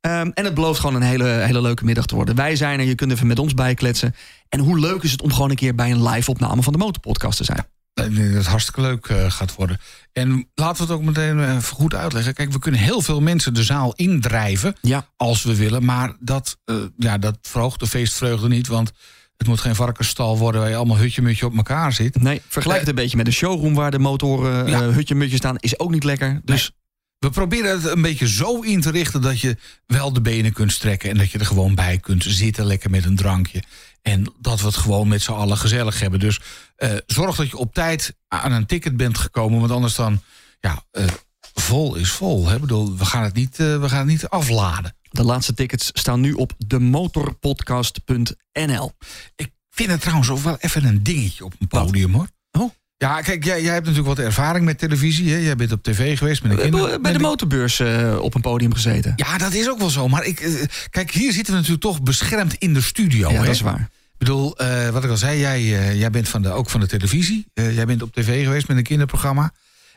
[0.01, 2.35] Ehm, en het belooft gewoon een hele, hele leuke middag te worden.
[2.35, 4.15] Wij zijn er, je kunt even met ons bijkletsen.
[4.49, 7.37] En hoe leuk is het om gewoon een keer bij een live-opname van de Motorpodcast
[7.37, 7.65] te zijn?
[7.93, 9.77] Dat het hartstikke leuk eh, gaat worden.
[10.13, 12.33] En laten we het ook meteen eh, even goed uitleggen.
[12.33, 14.75] Kijk, we kunnen heel veel mensen de zaal indrijven.
[14.81, 15.07] Ja.
[15.17, 15.85] Als we willen.
[15.85, 16.57] Maar dat,
[16.97, 18.67] ja, dat verhoogt de feestvreugde niet.
[18.67, 18.91] Want
[19.39, 22.21] het moet geen varkensstal worden waar je allemaal hutje-mutje op elkaar zit.
[22.21, 24.81] Nee, vergelijk het een beetje met de showroom waar de motoren Ja.
[24.81, 25.55] hutje-mutje staan.
[25.57, 26.41] Is ook niet lekker.
[26.43, 26.71] Dus
[27.19, 30.71] We proberen het een beetje zo in te richten dat je wel de benen kunt
[30.71, 31.09] strekken.
[31.09, 33.63] En dat je er gewoon bij kunt zitten, lekker met een drankje.
[34.01, 36.19] En dat we het gewoon met z'n allen gezellig hebben.
[36.19, 36.39] Dus
[36.75, 39.59] eh, zorg dat je op tijd aan een ticket bent gekomen.
[39.59, 40.21] Want anders dan,
[40.59, 41.05] ja, eh,
[41.53, 42.47] vol is vol.
[42.47, 42.55] Hè?
[42.55, 44.97] Ik bedoel, we gaan het niet, eh, we gaan het niet afladen.
[45.09, 48.91] de laatste tickets staan nu op demotorpodcast.nl.
[49.35, 52.27] Ik vind het trouwens ook wel even een dingetje op een podium, hoor.
[52.51, 52.71] Oh.
[52.99, 55.31] Ja, kijk, jij, jij hebt natuurlijk wat ervaring met televisie.
[55.31, 55.37] Hè?
[55.37, 56.81] Jij bent op tv geweest met een We kinder.
[56.81, 59.13] hebben bij de motorbeurs eh, op een podium gezeten.
[59.15, 60.07] Ja, dat is ook wel zo.
[60.07, 60.51] Maar ik, eh,
[60.89, 63.29] kijk, hier zitten we natuurlijk toch beschermd in de studio.
[63.29, 63.45] Ja, hè?
[63.45, 63.79] dat is waar.
[63.79, 65.61] Ik bedoel, eh, wat ik al zei, jij,
[65.95, 67.47] jij bent van de, ook van de televisie.
[67.53, 69.51] Jij bent op tv geweest met een kinderprogramma.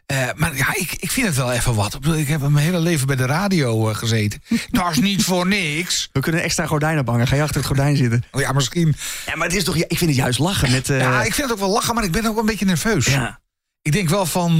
[0.06, 1.98] Eh, maar ja, ik, ik vind het wel even wat.
[2.16, 4.42] Ik, heb mijn hele leven bij de radio eh, gezeten.
[4.70, 6.08] Dat is niet voor niks.
[6.12, 7.26] We kunnen extra gordijnen bangen.
[7.28, 8.22] Ga je achter het gordijn zitten?
[8.30, 8.94] Oh ja, misschien.
[9.26, 10.90] Ja, maar het is toch, ik vind het juist lachen met...
[10.90, 13.06] eh, Ja, ik vind het ook wel lachen, maar ik ben ook een beetje nerveus.
[13.06, 13.40] ja.
[13.82, 14.56] Ik denk wel van...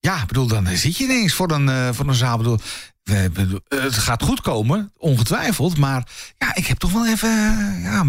[0.00, 2.36] ja, bedoel, dan zit je ineens voor een, voor een zaal.
[2.36, 2.58] Bedoel,
[3.02, 5.76] we- bedoel, het gaat goed komen, ongetwijfeld.
[5.76, 6.08] Maar
[6.38, 7.28] ja, ik heb toch wel even...
[7.82, 8.04] ja,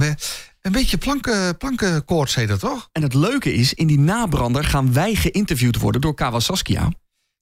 [0.67, 2.89] een beetje planken, plankenkoorts heet dat toch?
[2.91, 6.91] En het leuke is, in die nabrander gaan wij geïnterviewd worden door Kawa Saskia.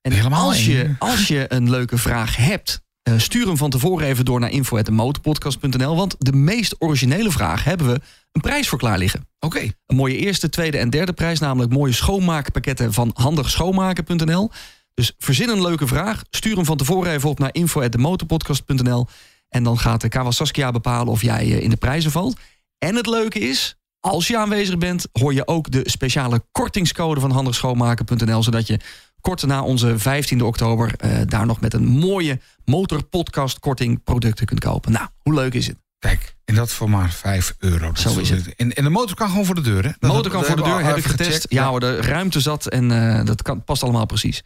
[0.01, 0.95] En Helemaal als je, één.
[0.99, 5.95] als je een leuke vraag hebt, eh, stuur hem van tevoren even door naar info.motorpodcast.nl.
[5.95, 8.01] Want de meest originele vraag hebben we
[8.31, 9.27] een prijs voor klaar liggen.
[9.39, 9.59] Oké.
[9.85, 14.51] Een mooie eerste, tweede en derde prijs, namelijk mooie schoonmaakpakketten van handigschoonmaken.nl.
[14.93, 19.07] Dus verzin een leuke vraag, stuur hem van tevoren even op naar info.demotorpodcast.nl.
[19.49, 22.37] En dan gaat de Kawa Saskia bepalen of jij eh, in de prijzen valt.
[22.85, 27.31] En het leuke is, als je aanwezig bent, hoor je ook de speciale kortingscode van
[27.31, 28.43] handigschoonmaken.nl.
[28.43, 28.79] Zodat je
[29.21, 34.59] kort na onze 15e oktober eh, daar nog met een mooie motorpodcast korting producten kunt
[34.59, 34.91] kopen.
[34.91, 35.77] Nou, hoe leuk is het?
[35.99, 37.87] Kijk, en dat voor maar 5 euro.
[37.87, 38.55] Dat Zo is het.
[38.55, 39.91] En, en de motor kan gewoon voor de deur, hè?
[39.99, 41.29] De motor kan voor de deur, heb ik getest.
[41.29, 41.53] gecheckt.
[41.53, 44.43] Ja hoor, de ruimte zat en eh, dat kan, past allemaal precies.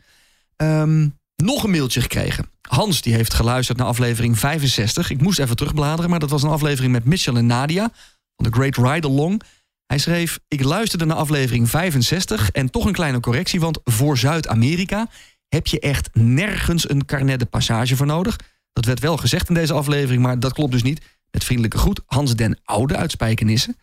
[0.55, 2.49] Ehm, nog een mailtje gekregen.
[2.61, 5.09] Hans die heeft geluisterd naar aflevering 65.
[5.09, 7.91] Ik moest even terugbladeren, maar dat was een aflevering met Mitchell en Nadia...
[8.39, 9.41] van The Great Ride Along.
[9.85, 12.51] Hij schreef, ik luisterde naar aflevering 65...
[12.51, 15.07] en toch een kleine correctie, want voor Zuid-Amerika...
[15.47, 18.35] heb je echt nergens een carnet de passage voor nodig.
[18.73, 21.05] Dat werd wel gezegd in deze aflevering, maar dat klopt dus niet.
[21.31, 23.75] Met vriendelijke groet, Hans den Oude uit Spijkenisse.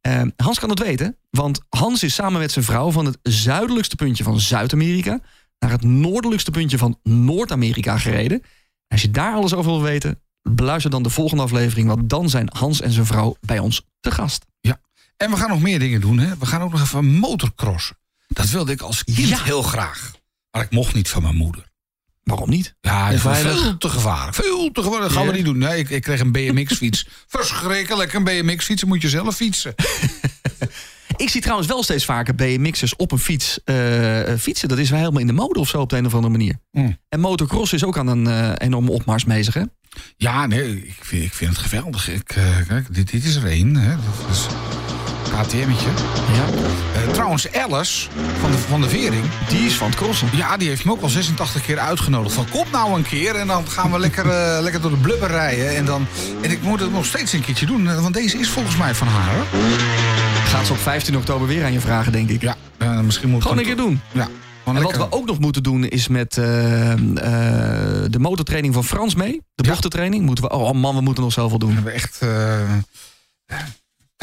[0.00, 3.96] Eh, Hans kan het weten, want Hans is samen met zijn vrouw van het zuidelijkste
[3.96, 5.20] puntje van Zuid-Amerika
[5.58, 8.42] naar het noordelijkste puntje van Noord-Amerika gereden.
[8.88, 12.48] Als je daar alles over wil weten, beluister dan de volgende aflevering, want dan zijn
[12.52, 14.44] Hans en zijn vrouw bij ons te gast.
[14.60, 14.80] Ja.
[15.16, 16.36] En we gaan nog meer dingen doen, hè?
[16.38, 17.96] We gaan ook nog even motocrossen.
[18.28, 19.42] Dat wilde ik als kind Ja.
[19.42, 20.10] heel graag.
[20.50, 21.70] Maar ik mocht niet van mijn moeder.
[22.22, 22.74] Waarom niet?
[22.80, 24.34] Ja, veel te gevaarlijk.
[24.34, 25.08] Veel te gevaarlijk.
[25.12, 25.58] Dat gaan we niet doen.
[25.58, 27.08] Nee, ik, ik kreeg een BMX-fiets.
[27.26, 28.84] Verschrikkelijk, een BMX-fiets.
[28.84, 29.74] moet je zelf fietsen.
[31.16, 34.68] Ik zie trouwens wel steeds vaker BMX'ers op een fiets eh, fietsen.
[34.68, 36.54] Dat is wel helemaal in de mode of zo op de een of andere manier.
[36.70, 36.98] Mm.
[37.08, 39.62] En motocross is ook aan een eh, enorme opmars bezig, hè?
[40.16, 42.08] Ja, nee, ik vind, ik vind het geweldig.
[42.08, 43.76] Ik, eh, kijk, dit, dit is er één.
[43.76, 43.90] hè.
[43.90, 44.46] Dat is
[45.40, 45.88] KTM'tje.
[46.32, 46.44] Ja.
[46.94, 48.08] Eh, trouwens, Alice
[48.40, 49.24] van de, van de Vering.
[49.48, 50.28] Die is van het crossen.
[50.32, 52.34] Ja, die heeft me ook al 86 keer uitgenodigd.
[52.34, 55.28] Van kom nou een keer en dan gaan we lekker, eh, lekker door de blubber
[55.28, 55.76] rijden.
[55.76, 56.06] En, dan,
[56.42, 58.00] en ik moet het nog steeds een keertje doen.
[58.00, 59.34] Want deze is volgens mij van haar.
[59.34, 59.44] Hoor.
[60.44, 62.40] Gaat ze op 15 oktober weer aan je vragen, denk ik.
[62.42, 64.00] Ja, eh, misschien moet Gewoon een keer doen.
[64.12, 64.28] Ja.
[64.64, 69.40] En wat we ook nog moeten doen is met de motortraining van Frans mee.
[69.54, 70.24] De bochtentraining.
[70.24, 71.68] Moeten we, oh man, we moeten nog zoveel doen.
[71.68, 72.60] We hebben echt uh,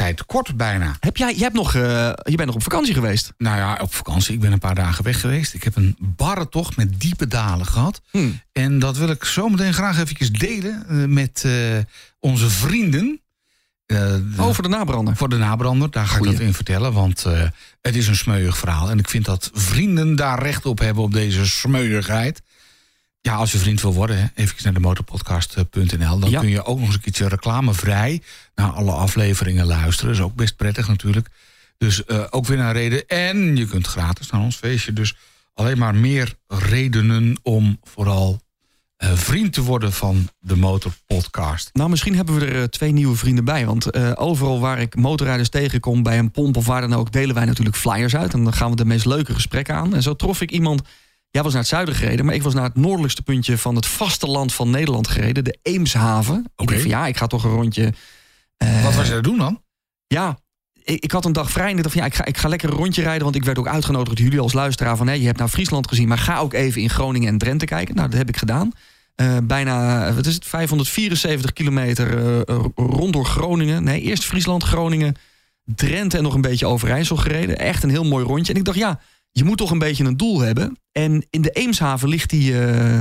[0.00, 0.96] tijd kort bijna.
[1.00, 3.32] Heb jij, jij hebt nog, je bent nog op vakantie geweest?
[3.38, 4.34] Nou ja, op vakantie.
[4.34, 5.54] Ik ben een paar dagen weg geweest.
[5.54, 8.00] Ik heb een barre tocht met diepe dalen gehad.
[8.10, 8.40] Hmm.
[8.52, 11.46] En dat wil ik zometeen graag even delen met
[12.20, 13.20] onze vrienden.
[13.86, 15.16] Uh, oh, de nabrander.
[15.16, 16.92] Voor de nabrander, daar ga ik dat in vertellen.
[16.92, 17.24] Want
[17.80, 18.90] het is een smeuig verhaal.
[18.90, 22.42] En ik vind dat vrienden daar recht op hebben op deze smeuigheid.
[23.22, 26.18] Ja, als je vriend wil worden, even naar de motorpodcast.nl.
[26.18, 28.22] Dan kun je ook nog eens een keertje reclamevrij
[28.54, 30.10] naar alle afleveringen luisteren.
[30.10, 31.28] Dat is ook best prettig natuurlijk.
[31.78, 33.06] Dus uh, ook weer een reden.
[33.06, 34.92] En je kunt gratis naar ons feestje.
[34.92, 35.16] Dus
[35.54, 38.40] alleen maar meer redenen om vooral
[38.98, 41.70] uh, vriend te worden van de Motorpodcast.
[41.72, 43.66] Nou, misschien hebben we er uh, twee nieuwe vrienden bij.
[43.66, 47.34] Want uh, overal waar ik motorrijders tegenkom bij een pomp of waar dan ook, delen
[47.34, 48.32] wij natuurlijk flyers uit.
[48.32, 49.94] En dan gaan we de meest leuke gesprekken aan.
[49.94, 50.82] En zo trof ik iemand.
[51.30, 53.86] Jij was naar het zuiden gereden, maar ik was naar het noordelijkste puntje van het
[53.86, 56.44] vasteland van Nederland gereden, de Eemshaven.
[56.56, 56.74] Oké.
[56.74, 57.92] Ik van ja, ik ga toch een rondje.
[58.82, 59.62] Wat was je er doen dan?
[60.06, 60.38] Ja,
[60.82, 62.48] ik, ik, had een dag vrij en ik dacht van ja, ik ga, ik ga
[62.48, 63.22] lekker een rondje rijden.
[63.22, 65.88] Want ik werd ook uitgenodigd door jullie als luisteraar van hé, je hebt nou Friesland
[65.88, 67.94] gezien, maar ga ook even in Groningen en Drenthe kijken.
[67.94, 68.72] Nou, dat heb ik gedaan.
[69.16, 73.84] Uh, bijna, wat is het, 574 kilometer uh, rond door Groningen.
[73.84, 75.14] Nee, eerst Friesland, Groningen,
[75.64, 77.58] Drenthe en nog een beetje Overijssel gereden.
[77.58, 78.52] Echt een heel mooi rondje.
[78.52, 79.00] En ik dacht, ja,
[79.30, 80.78] je moet toch een beetje een doel hebben.
[80.92, 83.00] En in de Eemshaven ligt die, uh,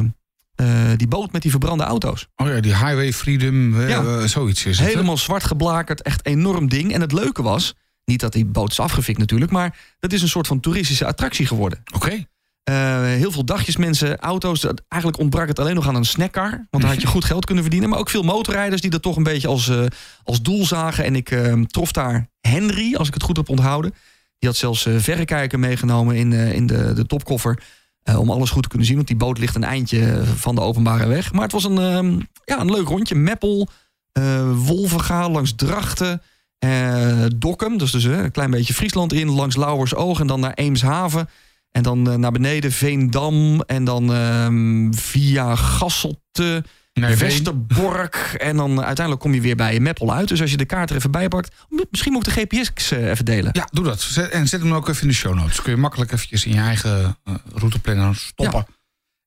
[0.95, 2.27] die boot met die verbrande auto's.
[2.36, 4.27] Oh ja, die Highway Freedom, ja.
[4.27, 4.88] zoiets is het.
[4.88, 6.93] Helemaal zwart geblakerd, echt enorm ding.
[6.93, 7.75] En het leuke was,
[8.05, 9.51] niet dat die boot is afgefikt natuurlijk...
[9.51, 11.84] maar dat is een soort van toeristische attractie geworden.
[11.93, 12.25] Oké.
[12.69, 14.65] Uh, heel veel dagjes mensen, auto's.
[14.88, 16.67] Eigenlijk ontbrak het alleen nog aan een snackcar.
[16.69, 17.89] Want daar had je goed geld kunnen verdienen.
[17.89, 19.86] Maar ook veel motorrijders die dat toch een beetje als, uh,
[20.23, 21.03] als doel zagen.
[21.03, 23.93] En ik uh, trof daar Henry, als ik het goed heb onthouden.
[24.39, 27.63] Die had zelfs verrekijker meegenomen in, in de, de topkoffer.
[28.17, 28.95] om alles goed te kunnen zien.
[28.95, 31.33] Want die boot ligt een eindje van de openbare weg.
[31.33, 33.15] Maar het was een, ja, een leuk rondje.
[33.15, 33.67] Meppel,
[34.55, 36.21] Wolvenga, langs Drachten.
[37.37, 39.29] Dokkum, dus, dus een klein beetje Friesland in.
[39.29, 41.29] Langs Lauwersoog en dan naar Eemshaven.
[41.71, 43.61] En dan naar beneden Veendam.
[43.61, 46.63] En dan uh, via Gasselte,
[47.00, 48.16] nee, Westerbork.
[48.38, 50.28] En dan uiteindelijk kom je weer bij Meppel uit.
[50.28, 51.56] Dus als je de kaart er even bij pakt.
[51.91, 53.50] Misschien moet ik de GPS uh, even delen.
[53.54, 54.02] Ja, doe dat.
[54.02, 55.62] Zet, en zet hem ook even in de show notes.
[55.62, 58.66] Kun je makkelijk eventjes in je eigen uh, routeplanner stoppen.
[58.68, 58.78] Ja.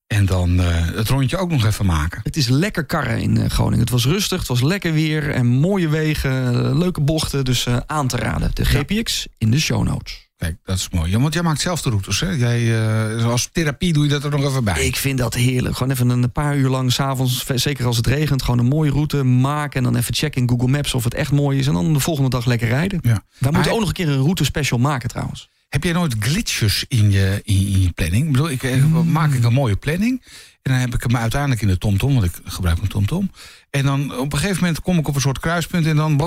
[0.07, 2.20] En dan uh, het rondje ook nog even maken.
[2.23, 3.81] Het is lekker karren in uh, Groningen.
[3.81, 7.45] Het was rustig, het was lekker weer en mooie wegen, uh, leuke bochten.
[7.45, 8.51] Dus aan te raden.
[8.55, 10.31] De GPX in de show notes.
[10.43, 11.11] Kijk, dat is mooi.
[11.11, 12.30] Ja, want jij maakt zelf de routes, hè?
[12.30, 12.80] Jij,
[13.24, 14.86] als therapie doe je dat er nog even bij.
[14.86, 15.76] Ik vind dat heerlijk.
[15.76, 18.43] Gewoon even een paar uur lang s'avonds, zeker als het regent...
[18.43, 20.95] gewoon een mooie route maken en dan even checken in Google Maps...
[20.95, 23.01] of het echt mooi is en dan de volgende dag lekker rijden.
[23.03, 23.24] Ja.
[23.38, 25.49] We moeten ook nog een keer een route special maken trouwens.
[25.68, 28.26] Heb jij nooit glitches in je, in je planning?
[28.26, 29.11] Ik bedoel, ik, mm.
[29.11, 30.22] maak ik een mooie planning...
[30.62, 33.30] En dan heb ik hem uiteindelijk in de TomTom, want ik gebruik een TomTom.
[33.70, 36.20] En dan op een gegeven moment kom ik op een soort kruispunt en dan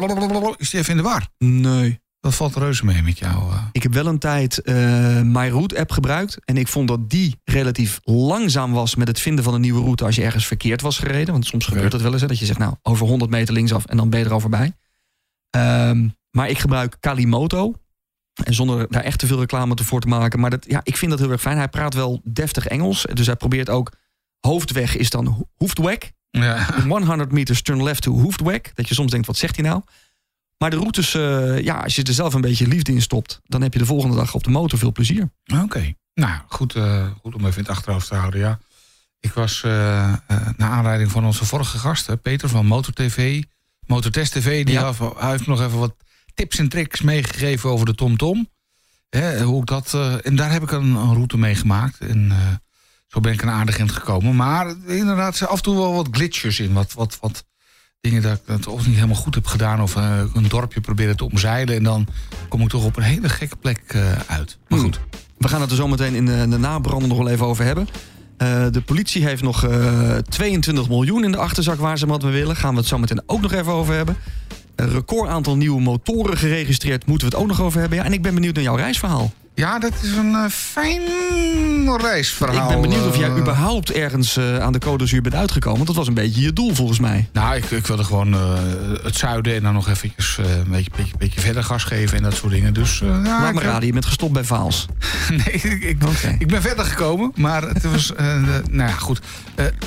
[0.57, 1.28] is die even in de war.
[1.38, 1.99] Nee.
[2.26, 3.51] Dat valt reuze mee met jou.
[3.51, 3.63] Uh.
[3.71, 4.76] Ik heb wel een tijd uh,
[5.21, 6.38] MyRoute app gebruikt.
[6.45, 10.05] En ik vond dat die relatief langzaam was met het vinden van een nieuwe route
[10.05, 11.34] als je ergens verkeerd was gereden.
[11.34, 12.21] Want soms gebeurt dat wel eens.
[12.21, 14.39] Hè, dat je zegt, nou, over 100 meter linksaf en dan ben je er al
[14.39, 14.73] voorbij.
[15.57, 17.73] Um, maar ik gebruik Kalimoto.
[18.43, 20.39] En zonder daar echt te veel reclame te voor te maken.
[20.39, 21.57] Maar dat, ja, ik vind dat heel erg fijn.
[21.57, 23.05] Hij praat wel deftig Engels.
[23.13, 23.91] Dus hij probeert ook
[24.39, 26.11] hoofdweg is dan Hoefdweg.
[26.30, 26.82] Ja.
[26.88, 28.61] 100 meters turn left to Hoefdweg.
[28.73, 29.82] Dat je soms denkt, wat zegt hij nou?
[30.58, 33.39] Maar de routes, uh, ja, als je er zelf een beetje liefde in stopt...
[33.43, 35.30] dan heb je de volgende dag op de motor veel plezier.
[35.53, 35.64] Oké.
[35.64, 35.95] Okay.
[36.14, 38.60] Nou, goed, uh, goed om even in het achterhoofd te houden, ja.
[39.20, 39.72] Ik was uh,
[40.58, 43.43] naar aanleiding van onze vorige gast, Peter van Motor TV...
[43.88, 44.86] Motortest TV, die ja.
[44.86, 45.95] heeft, hij heeft nog even wat
[46.34, 48.49] tips en tricks meegegeven over de TomTom.
[49.10, 49.93] Hè, hoe ik dat,
[50.24, 51.99] en daar heb ik een, een route mee gemaakt.
[51.99, 52.34] En
[53.08, 54.36] zo ben ik een aardig in gekomen.
[54.36, 56.74] Maar inderdaad, af en toe wel wat glitches in.
[56.74, 57.45] Wat, wat, wat
[58.06, 59.82] dingen dat ik het of niet helemaal goed heb gedaan...
[59.82, 61.76] of uh, een dorpje proberen te omzeilen...
[61.76, 62.08] en dan
[62.49, 64.58] kom ik toch op een hele gekke plek uh, uit.
[64.68, 64.95] Maar goed.
[64.95, 65.20] Hmm.
[65.38, 67.88] We gaan het er zo meteen in de, de nabranden nog wel even over hebben.
[68.38, 69.68] Uh, de politie heeft nog
[70.30, 72.56] 22 miljoen in de achterzak waar ze wat mee willen.
[72.56, 74.18] Gaan we het zo meteen ook nog even over hebben.
[74.76, 77.06] Een record aantal nieuwe motoren geregistreerd.
[77.06, 77.97] Moeten we het ook nog over hebben.
[77.97, 79.34] Ja, en ik ben benieuwd naar jouw reisverhaal.
[79.56, 81.01] Ja, dat is een uh, fijn
[82.01, 82.62] reisverhaal.
[82.62, 85.76] Ik ben benieuwd of jij überhaupt ergens uh, aan de Codezuur bent uitgekomen.
[85.76, 87.30] Want dat was een beetje je doel volgens mij.
[87.34, 88.39] Nou, ik, ik wilde gewoon uh,
[89.03, 92.36] het zuiden en dan nog eventjes een beetje, beetje, beetje, verder gas geven en dat
[92.36, 92.74] soort dingen.
[92.74, 94.86] Dus, ja, me raden, je bent gestopt bij Vaals.
[95.45, 96.36] nee, ik, ik, okay.
[96.39, 97.32] ik, ben verder gekomen.
[97.36, 98.14] Maar het was,
[98.70, 99.20] nou ja, goed.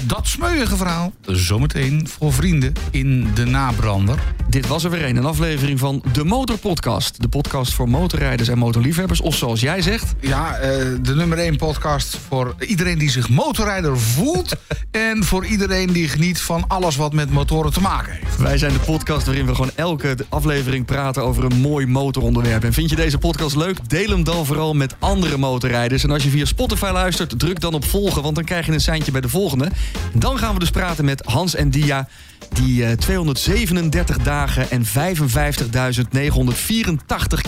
[0.06, 4.18] dat smeuïge verhaal zometeen voor vrienden in de nabrander.
[4.48, 5.16] dit was er weer een.
[5.16, 7.20] Een aflevering van De Motor Podcast.
[7.20, 9.20] De podcast voor motorrijders en motorliefhebbers.
[9.20, 10.14] Of zoals jij zegt.
[10.20, 14.52] Ja, eh, de nummer 1 podcast voor iedereen die zich motorrijder voelt.
[14.90, 18.36] en voor iedereen die geniet van alles wat met motoren te maken heeft.
[18.36, 22.64] Wij zijn de podcast waarin we gewoon elke aflevering praten over een mooi motoronderwerp.
[22.64, 23.88] En vind je deze podcast leuk?
[23.88, 26.04] Deel hem dan vooral met andere motorrijders.
[26.04, 28.80] En als je via Spotify luistert, druk dan op volgen, want dan krijg je een
[28.80, 29.68] seintje bij de volgende.
[30.12, 32.08] Dan gaan we dus praten met Hans en Dia,
[32.52, 34.90] die eh, 237 dagen en 55.984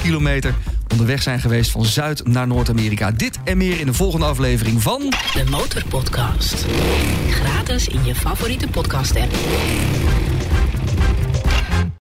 [0.02, 0.54] kilometer
[0.90, 3.10] onderweg zijn geweest van Zuid naar Noord-Amerika.
[3.10, 5.00] Dit en meer in de volgende aflevering van...
[5.34, 6.64] De Motorpodcast.
[7.30, 9.32] Gratis in je favoriete podcast app.